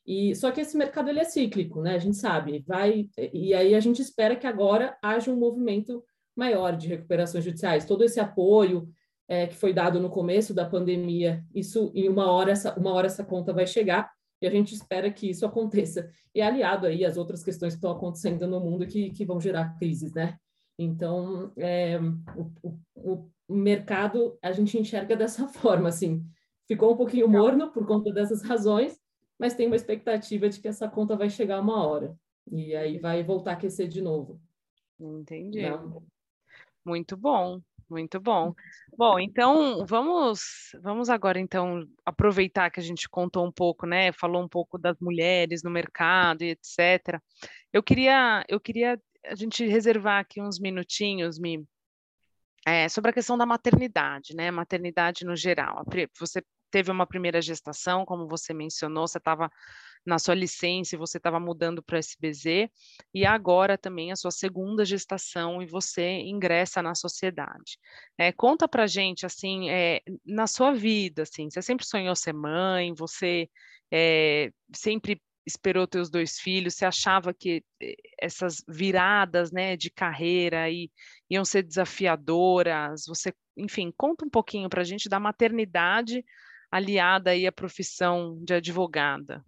[0.06, 1.96] E só que esse mercado ele é cíclico, né?
[1.96, 6.04] A gente sabe, vai e aí a gente espera que agora haja um movimento
[6.36, 7.86] maior de recuperações judiciais.
[7.86, 8.90] Todo esse apoio
[9.30, 13.08] é, que foi dado no começo da pandemia, isso em uma hora essa uma hora
[13.08, 14.12] essa conta vai chegar
[14.44, 16.12] e a gente espera que isso aconteça.
[16.36, 19.78] E aliado aí às outras questões que estão acontecendo no mundo que, que vão gerar
[19.80, 20.38] crises, né?
[20.78, 21.98] Então, é,
[22.36, 22.52] o,
[22.94, 26.26] o, o mercado a gente enxerga dessa forma, assim,
[26.68, 29.00] ficou um pouquinho morno por conta dessas razões,
[29.40, 32.14] mas tem uma expectativa de que essa conta vai chegar uma hora
[32.52, 34.42] e aí vai voltar a aquecer de novo.
[35.00, 35.62] Entendi.
[35.62, 36.04] Não.
[36.86, 37.62] Muito bom,
[37.94, 38.54] muito bom.
[38.98, 40.42] Bom, então vamos
[40.82, 44.12] vamos agora então aproveitar que a gente contou um pouco, né?
[44.12, 47.22] Falou um pouco das mulheres no mercado e etc.
[47.72, 51.66] Eu queria eu queria a gente reservar aqui uns minutinhos, me
[52.66, 54.52] é, sobre a questão da maternidade, né?
[54.52, 55.86] Maternidade no geral.
[56.20, 59.50] Você teve uma primeira gestação, como você mencionou, você estava
[60.06, 62.70] na sua licença e você estava mudando para o SBZ,
[63.14, 67.78] e agora também a sua segunda gestação e você ingressa na sociedade.
[68.18, 72.94] É, conta para gente, assim, é, na sua vida, assim, você sempre sonhou ser mãe,
[72.94, 73.50] você
[73.92, 80.66] é, sempre esperou teus dois filhos, você achava que eh, essas viradas, né, de carreira
[81.30, 86.24] iam ser desafiadoras, você, enfim, conta um pouquinho para a gente da maternidade
[86.72, 89.44] aliada aí à profissão de advogada?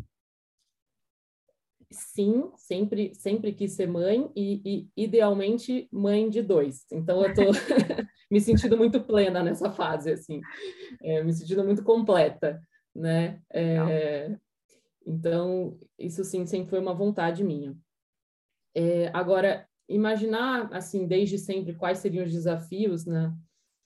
[1.95, 6.85] Sim, sempre, sempre quis ser mãe e, e idealmente mãe de dois.
[6.91, 7.41] Então eu tô
[8.29, 10.41] me sentindo muito plena nessa fase, assim,
[11.01, 12.61] é, me sentindo muito completa,
[12.93, 13.39] né?
[13.53, 14.37] É,
[15.05, 17.75] então isso sim sempre foi uma vontade minha.
[18.75, 23.33] É, agora imaginar assim desde sempre quais seriam os desafios, né?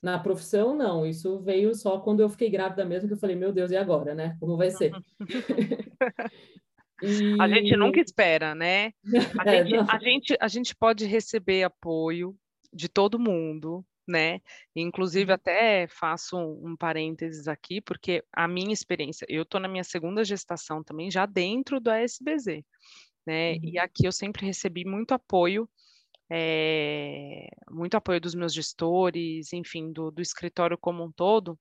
[0.02, 1.06] Na profissão, não.
[1.06, 4.16] Isso veio só quando eu fiquei grávida mesmo, que eu falei, meu Deus, e agora,
[4.16, 4.36] né?
[4.40, 4.94] Como vai ser?
[7.02, 7.42] e...
[7.42, 8.92] A gente nunca espera, né?
[9.40, 12.36] A, é, gente, a, gente, a gente pode receber apoio
[12.74, 14.42] de todo mundo, né?
[14.76, 15.36] Inclusive, uhum.
[15.36, 20.24] até faço um, um parênteses aqui, porque a minha experiência, eu estou na minha segunda
[20.24, 22.64] gestação também, já dentro do ASBZ,
[23.26, 23.54] né?
[23.54, 23.60] Uhum.
[23.64, 25.70] E aqui eu sempre recebi muito apoio
[26.32, 31.58] é, muito apoio dos meus gestores, enfim, do, do escritório como um todo.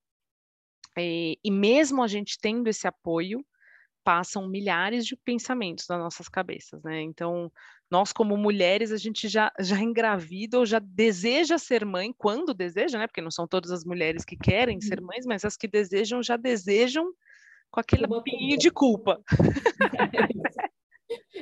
[0.96, 3.44] E, e, mesmo a gente tendo esse apoio,
[4.08, 7.02] passam milhares de pensamentos nas nossas cabeças, né?
[7.02, 7.52] Então,
[7.90, 12.98] nós como mulheres, a gente já, já engravida ou já deseja ser mãe, quando deseja,
[12.98, 13.06] né?
[13.06, 15.08] Porque não são todas as mulheres que querem ser uhum.
[15.08, 17.04] mães, mas as que desejam, já desejam
[17.70, 19.20] com aquele pinho de culpa.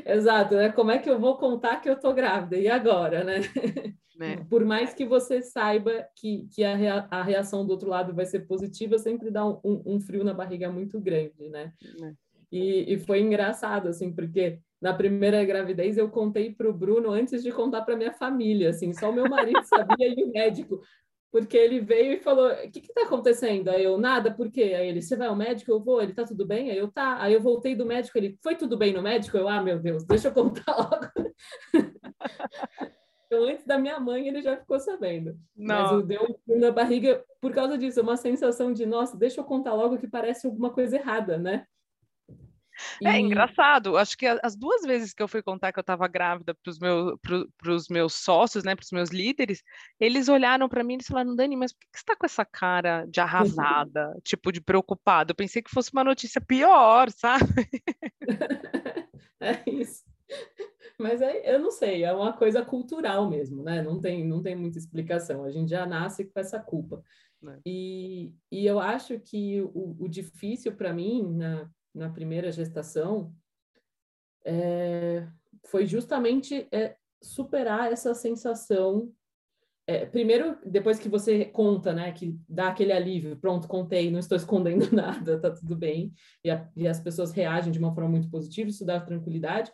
[0.05, 0.73] Exato, né?
[0.73, 2.57] Como é que eu vou contar que eu tô grávida?
[2.57, 3.43] E agora, né?
[4.21, 4.37] É.
[4.51, 8.27] Por mais que você saiba que, que a, rea, a reação do outro lado vai
[8.27, 11.73] ser positiva, sempre dá um, um frio na barriga muito grande, né?
[12.03, 12.26] É.
[12.57, 17.43] E, e, foi engraçado, assim, porque na primeira gravidez eu contei para o Bruno antes
[17.43, 20.81] de contar para minha família, assim, só o meu marido sabia e o médico
[21.37, 23.69] porque ele veio e falou: O que está acontecendo?
[23.69, 24.75] Aí eu, nada, por quê?
[24.75, 25.71] Aí ele, você vai ao médico?
[25.71, 26.71] Eu vou, ele tá tudo bem?
[26.71, 27.21] Aí eu, tá.
[27.21, 29.37] Aí eu voltei do médico, ele, foi tudo bem no médico?
[29.37, 31.35] Eu, ah, meu Deus, deixa eu contar logo.
[33.27, 35.37] então, antes da minha mãe, ele já ficou sabendo.
[35.55, 35.97] Não.
[35.97, 39.75] Mas deu um na barriga por causa disso, uma sensação de, nossa, deixa eu contar
[39.75, 41.67] logo que parece alguma coisa errada, né?
[43.05, 46.55] É engraçado, acho que as duas vezes que eu fui contar que eu estava grávida
[46.55, 47.19] para os meu,
[47.91, 49.63] meus sócios, né, para os meus líderes,
[49.99, 53.07] eles olharam para mim e falaram, Dani, mas por que você está com essa cara
[53.07, 55.33] de arrasada, tipo de preocupado?
[55.33, 57.45] Eu pensei que fosse uma notícia pior, sabe?
[59.41, 60.05] é isso.
[60.99, 63.83] Mas é, eu não sei, é uma coisa cultural mesmo, né?
[63.83, 65.45] Não tem, não tem muita explicação.
[65.45, 67.03] A gente já nasce com essa culpa.
[67.47, 67.59] É.
[67.67, 73.35] E, e eu acho que o, o difícil para mim, na, na primeira gestação
[74.45, 75.27] é,
[75.65, 79.13] foi justamente é, superar essa sensação.
[79.89, 84.37] É, primeiro, depois que você conta, né, que dá aquele alívio, pronto, contei, não estou
[84.39, 86.13] escondendo nada, tá tudo bem,
[86.45, 89.73] e, a, e as pessoas reagem de uma forma muito positiva, isso dá tranquilidade.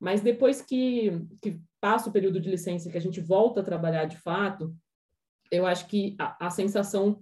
[0.00, 4.04] Mas depois que, que passa o período de licença, que a gente volta a trabalhar
[4.04, 4.74] de fato,
[5.50, 7.20] eu acho que a, a sensação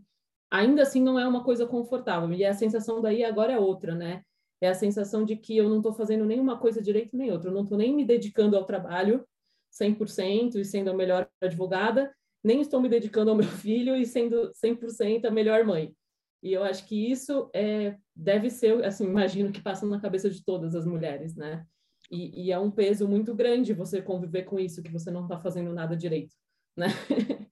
[0.56, 2.32] ainda assim não é uma coisa confortável.
[2.32, 4.22] E a sensação daí agora é outra, né?
[4.60, 7.50] É a sensação de que eu não estou fazendo nenhuma coisa direito nem outra.
[7.50, 9.26] Eu não estou nem me dedicando ao trabalho
[9.70, 12.10] 100% e sendo a melhor advogada,
[12.42, 15.94] nem estou me dedicando ao meu filho e sendo 100% a melhor mãe.
[16.42, 20.44] E eu acho que isso é, deve ser, assim, imagino que passa na cabeça de
[20.44, 21.66] todas as mulheres, né?
[22.10, 25.38] E, e é um peso muito grande você conviver com isso, que você não está
[25.38, 26.34] fazendo nada direito,
[26.76, 26.86] né?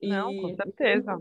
[0.00, 1.18] e, não, com certeza.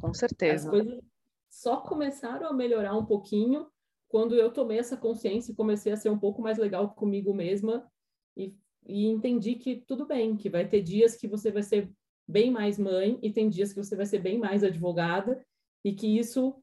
[0.00, 0.66] Com certeza.
[0.66, 1.00] As coisas
[1.48, 3.66] só começaram a melhorar um pouquinho
[4.08, 7.90] quando eu tomei essa consciência e comecei a ser um pouco mais legal comigo mesma
[8.36, 8.54] e,
[8.86, 11.90] e entendi que tudo bem, que vai ter dias que você vai ser
[12.28, 15.44] bem mais mãe e tem dias que você vai ser bem mais advogada
[15.84, 16.54] e que isso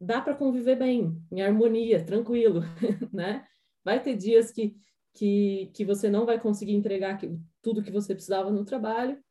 [0.00, 2.60] dá para conviver bem, em harmonia, tranquilo,
[3.12, 3.46] né?
[3.84, 4.76] Vai ter dias que,
[5.14, 7.20] que, que você não vai conseguir entregar
[7.60, 9.22] tudo que você precisava no trabalho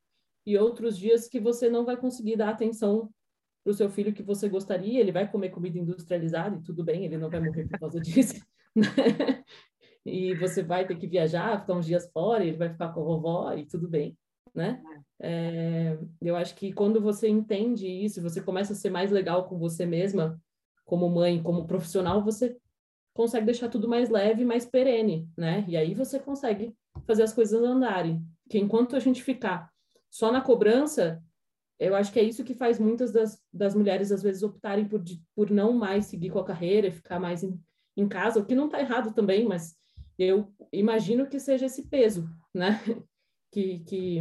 [0.46, 3.10] e outros dias que você não vai conseguir dar atenção
[3.64, 7.06] para o seu filho que você gostaria, ele vai comer comida industrializada e tudo bem,
[7.06, 8.44] ele não vai morrer por causa disso.
[8.76, 9.44] Né?
[10.06, 13.04] e você vai ter que viajar, ficar uns dias fora, ele vai ficar com a
[13.04, 14.18] vovó e tudo bem,
[14.54, 14.82] né?
[15.20, 19.60] É, eu acho que quando você entende isso, você começa a ser mais legal com
[19.60, 20.42] você mesma,
[20.86, 22.58] como mãe, como profissional, você
[23.14, 25.64] consegue deixar tudo mais leve, mais perene, né?
[25.68, 28.26] E aí você consegue fazer as coisas andarem.
[28.50, 29.70] Que enquanto a gente ficar
[30.10, 31.22] só na cobrança,
[31.82, 35.04] eu acho que é isso que faz muitas das, das mulheres, às vezes, optarem por,
[35.36, 37.60] por não mais seguir com a carreira e ficar mais em,
[37.98, 39.76] em casa, o que não está errado também, mas
[40.18, 42.80] eu imagino que seja esse peso, né?
[43.52, 44.20] que, que...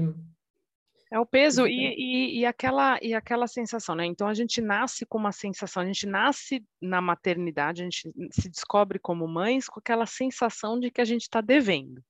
[1.13, 4.07] É o peso e, e, e, aquela, e aquela sensação, né?
[4.07, 8.49] Então a gente nasce com uma sensação, a gente nasce na maternidade, a gente se
[8.49, 12.03] descobre como mães com aquela sensação de que a gente está devendo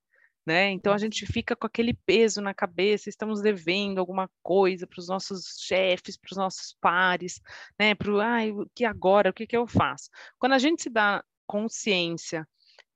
[0.50, 0.70] né?
[0.70, 5.06] Então a gente fica com aquele peso na cabeça, estamos devendo alguma coisa para os
[5.06, 7.40] nossos chefes, para os nossos pares,
[7.78, 7.94] né?
[7.94, 10.10] Para o, ai, o que agora, o que, que eu faço?
[10.40, 12.44] Quando a gente se dá consciência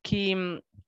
[0.02, 0.34] que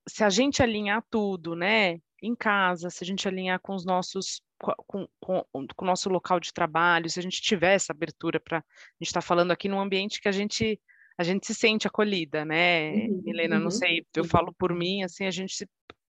[0.09, 2.01] se a gente alinhar tudo, né?
[2.21, 6.41] Em casa, se a gente alinhar com os nossos com, com, com, o nosso local
[6.41, 8.63] de trabalho, se a gente tiver essa abertura para a
[8.99, 10.81] gente está falando aqui num ambiente que a gente
[11.17, 13.57] a gente se sente acolhida, né, uhum, Helena?
[13.57, 13.71] Não uhum.
[13.71, 15.69] sei, eu falo por mim, assim, a gente se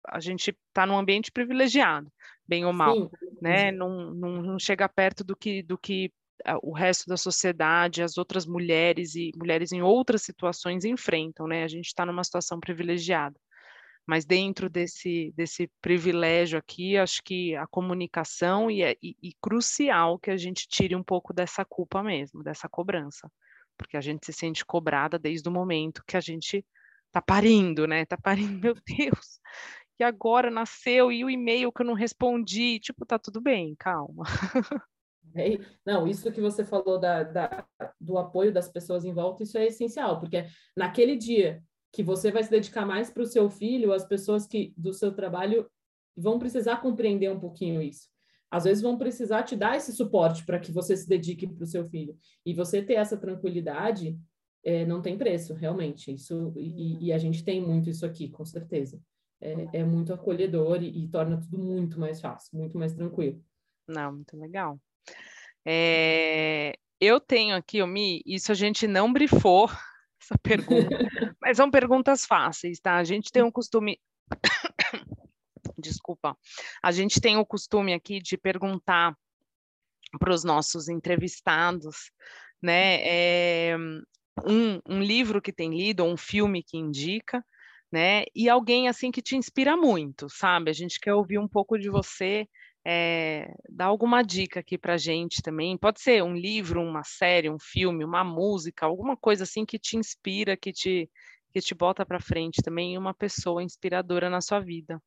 [0.09, 2.11] a gente está num ambiente privilegiado,
[2.47, 3.11] bem ou mal, Sim.
[3.41, 3.71] né?
[3.73, 6.13] Não, não, não, chega perto do que, do que
[6.63, 11.65] o resto da sociedade, as outras mulheres e mulheres em outras situações enfrentam, né?
[11.65, 13.39] A gente está numa situação privilegiada.
[14.07, 20.17] Mas dentro desse, desse privilégio aqui, acho que a comunicação e, é, e, e crucial
[20.19, 23.29] que a gente tire um pouco dessa culpa mesmo, dessa cobrança,
[23.77, 26.65] porque a gente se sente cobrada desde o momento que a gente
[27.11, 28.05] tá parindo, né?
[28.05, 29.41] Tá parindo, meu Deus
[29.97, 34.25] que agora nasceu e o e-mail que eu não respondi, tipo, tá tudo bem, calma.
[35.35, 37.67] É, não, isso que você falou da, da,
[38.01, 42.43] do apoio das pessoas em volta, isso é essencial, porque naquele dia que você vai
[42.43, 45.71] se dedicar mais para o seu filho, as pessoas que do seu trabalho
[46.17, 48.09] vão precisar compreender um pouquinho isso.
[48.51, 51.67] Às vezes vão precisar te dar esse suporte para que você se dedique para o
[51.67, 52.17] seu filho.
[52.45, 54.19] E você ter essa tranquilidade
[54.65, 56.15] é, não tem preço, realmente.
[56.15, 58.99] Isso e, e a gente tem muito isso aqui, com certeza
[59.41, 63.43] é, é muito acolhedor e, e, torna tudo muito mais fácil, muito mais tranquilo.
[63.87, 64.81] Não, muito legal.
[65.65, 69.69] É, eu tenho aqui, Omi, isso a gente não brifou,
[70.21, 70.89] essa pergunta,
[71.41, 72.97] mas são perguntas fáceis, tá?
[72.97, 74.01] A gente tem um costume.
[75.79, 76.37] Desculpa.
[76.83, 79.17] A gente tem o costume aqui de perguntar
[80.19, 82.11] para os nossos entrevistados,
[82.63, 83.01] né?
[83.03, 83.77] É
[84.45, 87.45] um, um livro que tem lido, ou um filme que indica,
[87.91, 88.25] né?
[88.35, 90.71] E alguém assim que te inspira muito, sabe?
[90.71, 92.47] A gente quer ouvir um pouco de você,
[92.85, 95.77] é, dar alguma dica aqui para gente também.
[95.77, 99.97] Pode ser um livro, uma série, um filme, uma música, alguma coisa assim que te
[99.97, 101.09] inspira, que te
[101.53, 105.01] que te bota para frente também, uma pessoa inspiradora na sua vida.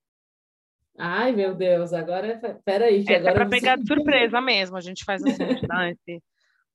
[0.97, 3.03] Ai, meu Deus, agora, peraí.
[3.03, 6.23] Que Essa é para pegar de surpresa mesmo, a gente faz assim, esse...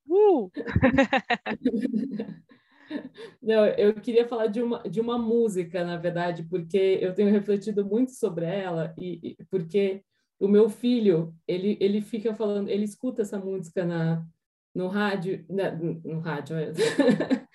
[0.06, 0.48] Uh!
[3.42, 7.84] Não, eu queria falar de uma, de uma música, na verdade, porque eu tenho refletido
[7.84, 10.02] muito sobre ela, e, e porque
[10.38, 14.24] o meu filho, ele, ele fica falando, ele escuta essa música na,
[14.74, 16.72] no rádio, na, no, no rádio, é.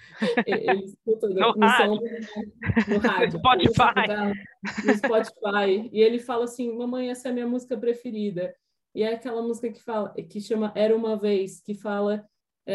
[0.47, 1.95] ele escuta no, no, no rádio.
[1.95, 2.43] Som,
[2.93, 4.86] no rádio, Spotify.
[4.86, 8.53] no Spotify, e ele fala assim, mamãe, essa é a minha música preferida,
[8.95, 12.25] e é aquela música que fala, que chama Era Uma Vez, que fala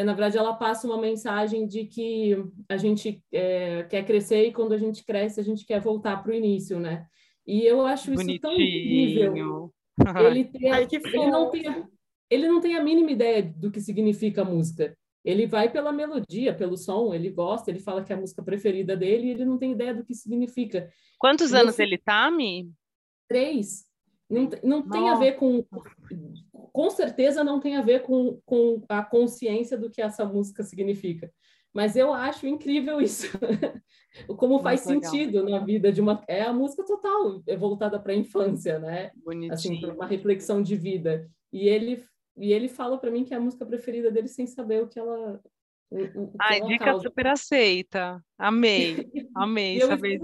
[0.02, 2.36] na verdade, ela passa uma mensagem de que
[2.68, 6.32] a gente é, quer crescer e quando a gente cresce, a gente quer voltar para
[6.32, 7.06] o início, né?
[7.46, 8.40] E eu acho isso Bonitinho.
[8.40, 9.74] tão incrível.
[10.26, 11.86] Ele, tem, Ai, ele, não tem,
[12.28, 14.96] ele não tem a mínima ideia do que significa a música.
[15.24, 18.96] Ele vai pela melodia, pelo som, ele gosta, ele fala que é a música preferida
[18.96, 20.90] dele e ele não tem ideia do que significa.
[21.16, 22.72] Quantos e anos ele tá, Mi?
[23.28, 23.86] Três.
[24.28, 25.64] Não, não tem a ver com
[26.74, 31.32] com certeza não tem a ver com, com a consciência do que essa música significa.
[31.72, 33.28] Mas eu acho incrível isso.
[34.36, 35.60] Como faz Muito sentido legal.
[35.60, 36.22] na vida de uma.
[36.26, 39.12] É a música total, é voltada para a infância, né?
[39.24, 39.52] Bonitinho.
[39.52, 41.28] Assim, uma reflexão de vida.
[41.52, 42.04] E ele,
[42.36, 44.98] e ele fala para mim que é a música preferida dele sem saber o que
[44.98, 45.40] ela.
[45.90, 47.02] O, o Ai, dica causa.
[47.02, 48.20] super aceita.
[48.36, 50.20] Amei, amei saber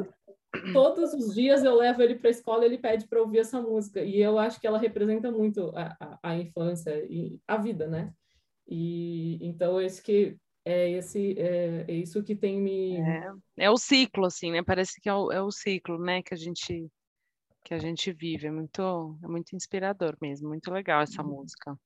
[0.73, 3.61] todos os dias eu levo ele para a escola e ele pede para ouvir essa
[3.61, 4.03] música.
[4.03, 8.13] E eu acho que ela representa muito a, a, a, infância e a vida, né?
[8.67, 13.77] E então esse que é esse é, é isso que tem me é, é, o
[13.77, 14.63] ciclo assim, né?
[14.63, 16.23] Parece que é o, é o ciclo, né?
[16.23, 16.91] Que a gente
[17.65, 18.49] que a gente vive.
[18.49, 20.49] É muito é muito inspirador mesmo.
[20.49, 21.29] Muito legal essa uhum.
[21.29, 21.77] música.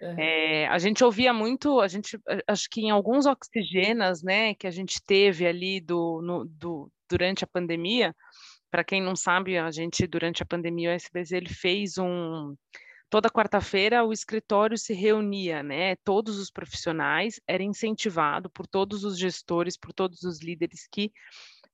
[0.00, 0.62] É.
[0.62, 4.70] É, a gente ouvia muito, a gente acho que em alguns oxigenas, né, que a
[4.70, 8.14] gente teve ali do, no, do durante a pandemia.
[8.70, 12.56] Para quem não sabe, a gente durante a pandemia o SBZ ele fez um
[13.10, 15.96] toda quarta-feira o escritório se reunia, né?
[15.96, 21.12] Todos os profissionais era incentivado por todos os gestores, por todos os líderes que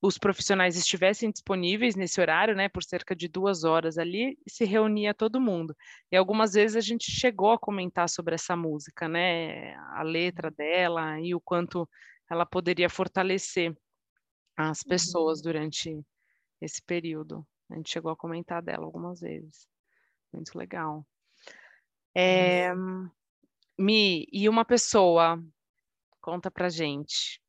[0.02, 5.12] os profissionais estivessem disponíveis nesse horário, né, por cerca de duas horas ali, se reunia
[5.12, 5.76] todo mundo.
[6.10, 11.20] E algumas vezes a gente chegou a comentar sobre essa música, né, a letra dela
[11.20, 11.88] e o quanto
[12.30, 13.74] ela poderia fortalecer
[14.58, 15.44] as pessoas uhum.
[15.44, 16.06] durante
[16.60, 17.46] esse período.
[17.70, 19.68] A gente chegou a comentar dela algumas vezes.
[20.32, 21.06] Muito legal.
[22.14, 22.72] É,
[23.78, 25.40] Mi, e uma pessoa,
[26.20, 27.40] conta pra gente.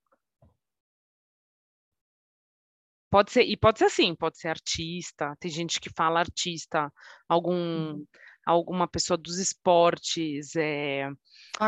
[3.10, 6.94] Pode ser, e pode ser assim, pode ser artista, tem gente que fala artista,
[7.28, 8.06] algum, uhum.
[8.50, 11.12] Alguma pessoa dos esportes, é,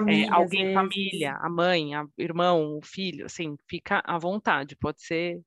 [0.07, 5.41] é, alguém, família, a mãe, a irmão, o filho, assim, fica à vontade, pode ser.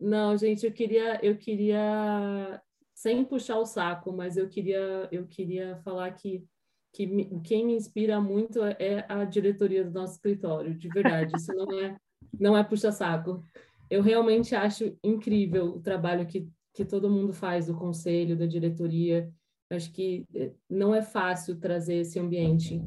[0.00, 2.60] Não, gente, eu queria, eu queria,
[2.94, 6.44] sem puxar o saco, mas eu queria, eu queria falar que,
[6.92, 11.36] que me, quem me inspira muito é a diretoria do nosso escritório, de verdade.
[11.36, 11.96] Isso não é,
[12.38, 13.44] não é puxa saco.
[13.88, 19.32] Eu realmente acho incrível o trabalho que, que todo mundo faz, do conselho, da diretoria.
[19.70, 22.82] Acho que eh, não é fácil trazer esse ambiente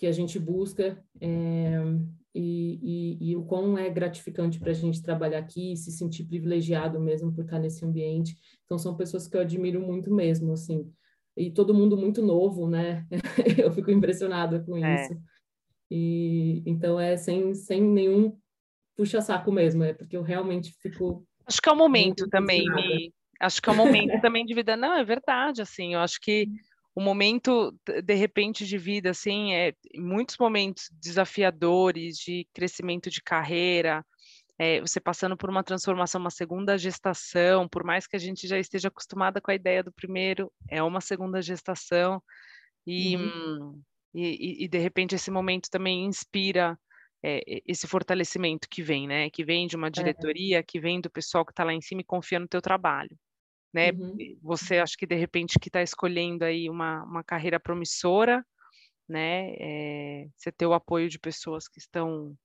[0.00, 1.78] que a gente busca é,
[2.34, 6.98] e, e, e, o quão é gratificante para a gente trabalhar aqui, se sentir privilegiado
[6.98, 8.34] mesmo por estar nesse ambiente.
[8.64, 10.90] Então, são pessoas que eu admiro muito mesmo, assim.
[11.36, 13.06] E todo mundo muito novo, né?
[13.62, 15.04] eu fico impressionada com é.
[15.04, 15.20] isso.
[15.90, 18.34] E, então, é sem, sem nenhum
[18.96, 21.26] puxa-saco mesmo, é porque eu realmente fico...
[21.44, 22.64] Acho que é o momento também,
[23.40, 24.76] Acho que é um momento também de vida.
[24.76, 26.46] Não, é verdade, assim, eu acho que
[26.94, 27.74] o momento,
[28.04, 34.04] de repente, de vida, assim, é muitos momentos desafiadores de crescimento de carreira,
[34.58, 38.58] é, você passando por uma transformação, uma segunda gestação, por mais que a gente já
[38.58, 42.22] esteja acostumada com a ideia do primeiro, é uma segunda gestação,
[42.86, 43.80] e, uhum.
[44.12, 46.78] e, e, de repente esse momento também inspira
[47.22, 49.30] é, esse fortalecimento que vem, né?
[49.30, 50.62] Que vem de uma diretoria, é.
[50.62, 53.16] que vem do pessoal que está lá em cima e confia no teu trabalho
[53.72, 53.92] né?
[53.92, 54.16] Uhum.
[54.42, 58.44] Você acha que de repente que está escolhendo aí uma, uma carreira promissora,
[59.08, 59.54] né?
[59.58, 62.36] É, você ter o apoio de pessoas que estão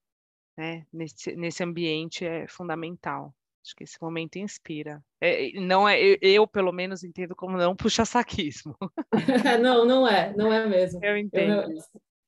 [0.58, 3.34] né, nesse, nesse ambiente é fundamental.
[3.64, 5.04] Acho que esse momento inspira.
[5.20, 8.76] É, não é, eu, eu, pelo menos, entendo como não puxa-saquismo.
[9.62, 11.04] não, não é, não é mesmo.
[11.04, 11.72] Eu entendo.
[11.72, 11.80] Eu,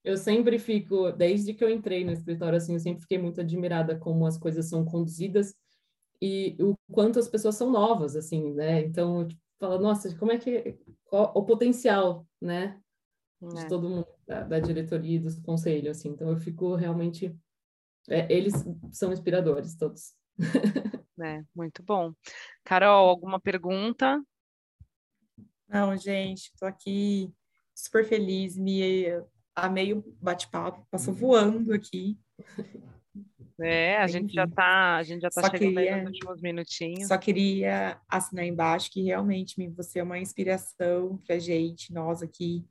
[0.03, 3.95] eu, sempre fico, desde que eu entrei no escritório, assim, eu sempre fiquei muito admirada
[3.99, 5.53] como as coisas são conduzidas
[6.21, 8.81] e o quanto as pessoas são novas, assim, né?
[8.81, 12.79] Então, tipo, fala, nossa, como é que qual, o potencial, né?
[13.41, 13.67] De é.
[13.67, 16.09] todo mundo, da, da diretoria e dos conselhos, assim.
[16.09, 17.35] Então, eu fico realmente
[18.09, 18.53] é, eles
[18.91, 20.15] são inspiradores todos.
[21.19, 22.13] É, muito bom.
[22.63, 24.23] Carol, alguma pergunta?
[25.67, 27.33] Não, gente, estou aqui
[27.73, 29.03] super feliz, me
[29.55, 32.19] amei o bate-papo, passou voando aqui.
[33.59, 37.07] É, a gente já está, a gente já tá só chegando queria, nos últimos minutinhos.
[37.07, 42.63] Só queria assinar embaixo que realmente você é uma inspiração para gente, nós aqui,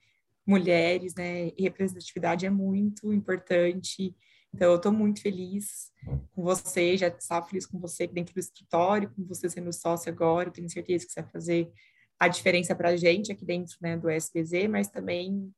[0.46, 1.48] mulheres, né?
[1.56, 4.14] E representatividade é muito importante.
[4.54, 5.92] Então, eu estou muito feliz
[6.30, 10.48] com você, já estava feliz com você dentro do escritório, com você sendo sócio agora,
[10.48, 11.72] eu tenho certeza que você vai fazer
[12.18, 15.52] a diferença para a gente aqui dentro né, do SPZ, mas também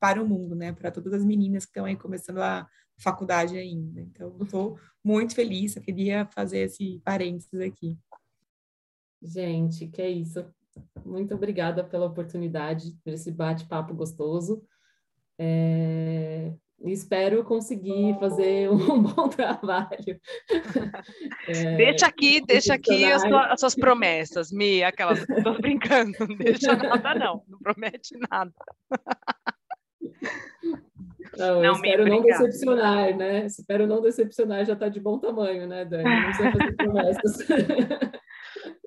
[0.00, 2.68] para o mundo, né, para todas as meninas que estão aí começando a
[2.98, 4.00] faculdade ainda.
[4.00, 7.96] Então, estou muito feliz, eu queria fazer esse parênteses aqui.
[9.22, 10.44] Gente, que é isso.
[11.04, 14.62] Muito obrigada pela oportunidade, por esse bate-papo gostoso.
[15.38, 16.52] É,
[16.84, 20.20] espero conseguir fazer um bom trabalho.
[21.48, 26.74] É, deixa aqui, deixa aqui as, as, suas promessas, Mi, aquelas, estou brincando, não deixa
[26.76, 28.52] nada não, não promete nada.
[31.36, 33.46] Não, não espero não decepcionar, né?
[33.46, 36.04] Espero não decepcionar, já está de bom tamanho, né, Dani?
[36.04, 37.38] Não precisa fazer promessas.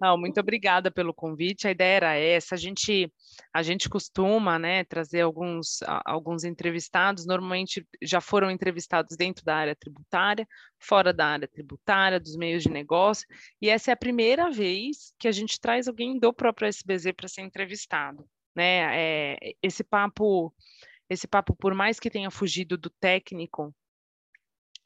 [0.02, 1.68] Não, muito obrigada pelo convite.
[1.68, 2.56] A ideia era essa.
[2.56, 3.12] A gente,
[3.54, 7.26] a gente costuma, né, trazer alguns, alguns entrevistados.
[7.26, 10.48] Normalmente já foram entrevistados dentro da área tributária,
[10.80, 13.28] fora da área tributária, dos meios de negócio.
[13.62, 17.28] E essa é a primeira vez que a gente traz alguém do próprio SBZ para
[17.28, 18.26] ser entrevistado,
[18.56, 18.88] né?
[18.98, 20.54] É, esse papo,
[21.10, 23.74] esse papo, por mais que tenha fugido do técnico,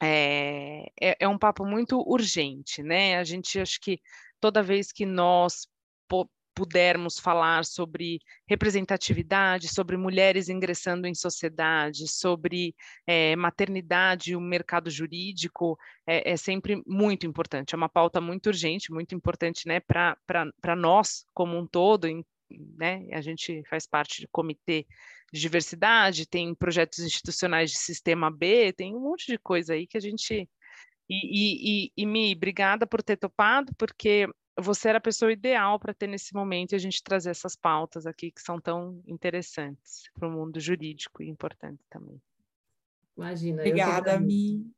[0.02, 3.18] é, é, é, um papo muito urgente, né?
[3.18, 4.00] A gente acho que
[4.40, 5.66] toda vez que nós
[6.54, 12.74] pudermos falar sobre representatividade, sobre mulheres ingressando em sociedade, sobre
[13.06, 17.74] é, maternidade e o mercado jurídico, é, é, sempre muito importante.
[17.74, 22.06] É uma pauta muito urgente, muito importante né, para nós como um todo.
[22.06, 24.86] Em, né, a gente faz parte do comitê
[25.32, 29.96] de diversidade, tem projetos institucionais de sistema B, tem um monte de coisa aí que
[29.96, 30.48] a gente
[31.08, 34.26] e, e, e, e Mi, obrigada por ter topado, porque
[34.58, 38.06] você era a pessoa ideal para ter nesse momento e a gente trazer essas pautas
[38.06, 42.20] aqui que são tão interessantes para o mundo jurídico e importante também.
[43.16, 43.62] Imagina.
[43.62, 44.70] Obrigada, eu Mi.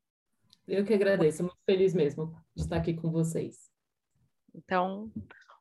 [0.66, 3.70] Eu que agradeço, muito feliz mesmo de estar aqui com vocês.
[4.52, 5.12] Então,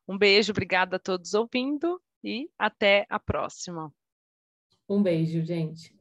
[0.08, 3.94] um beijo, obrigada a todos ouvindo e até a próxima.
[4.88, 5.96] Um beijo, gente.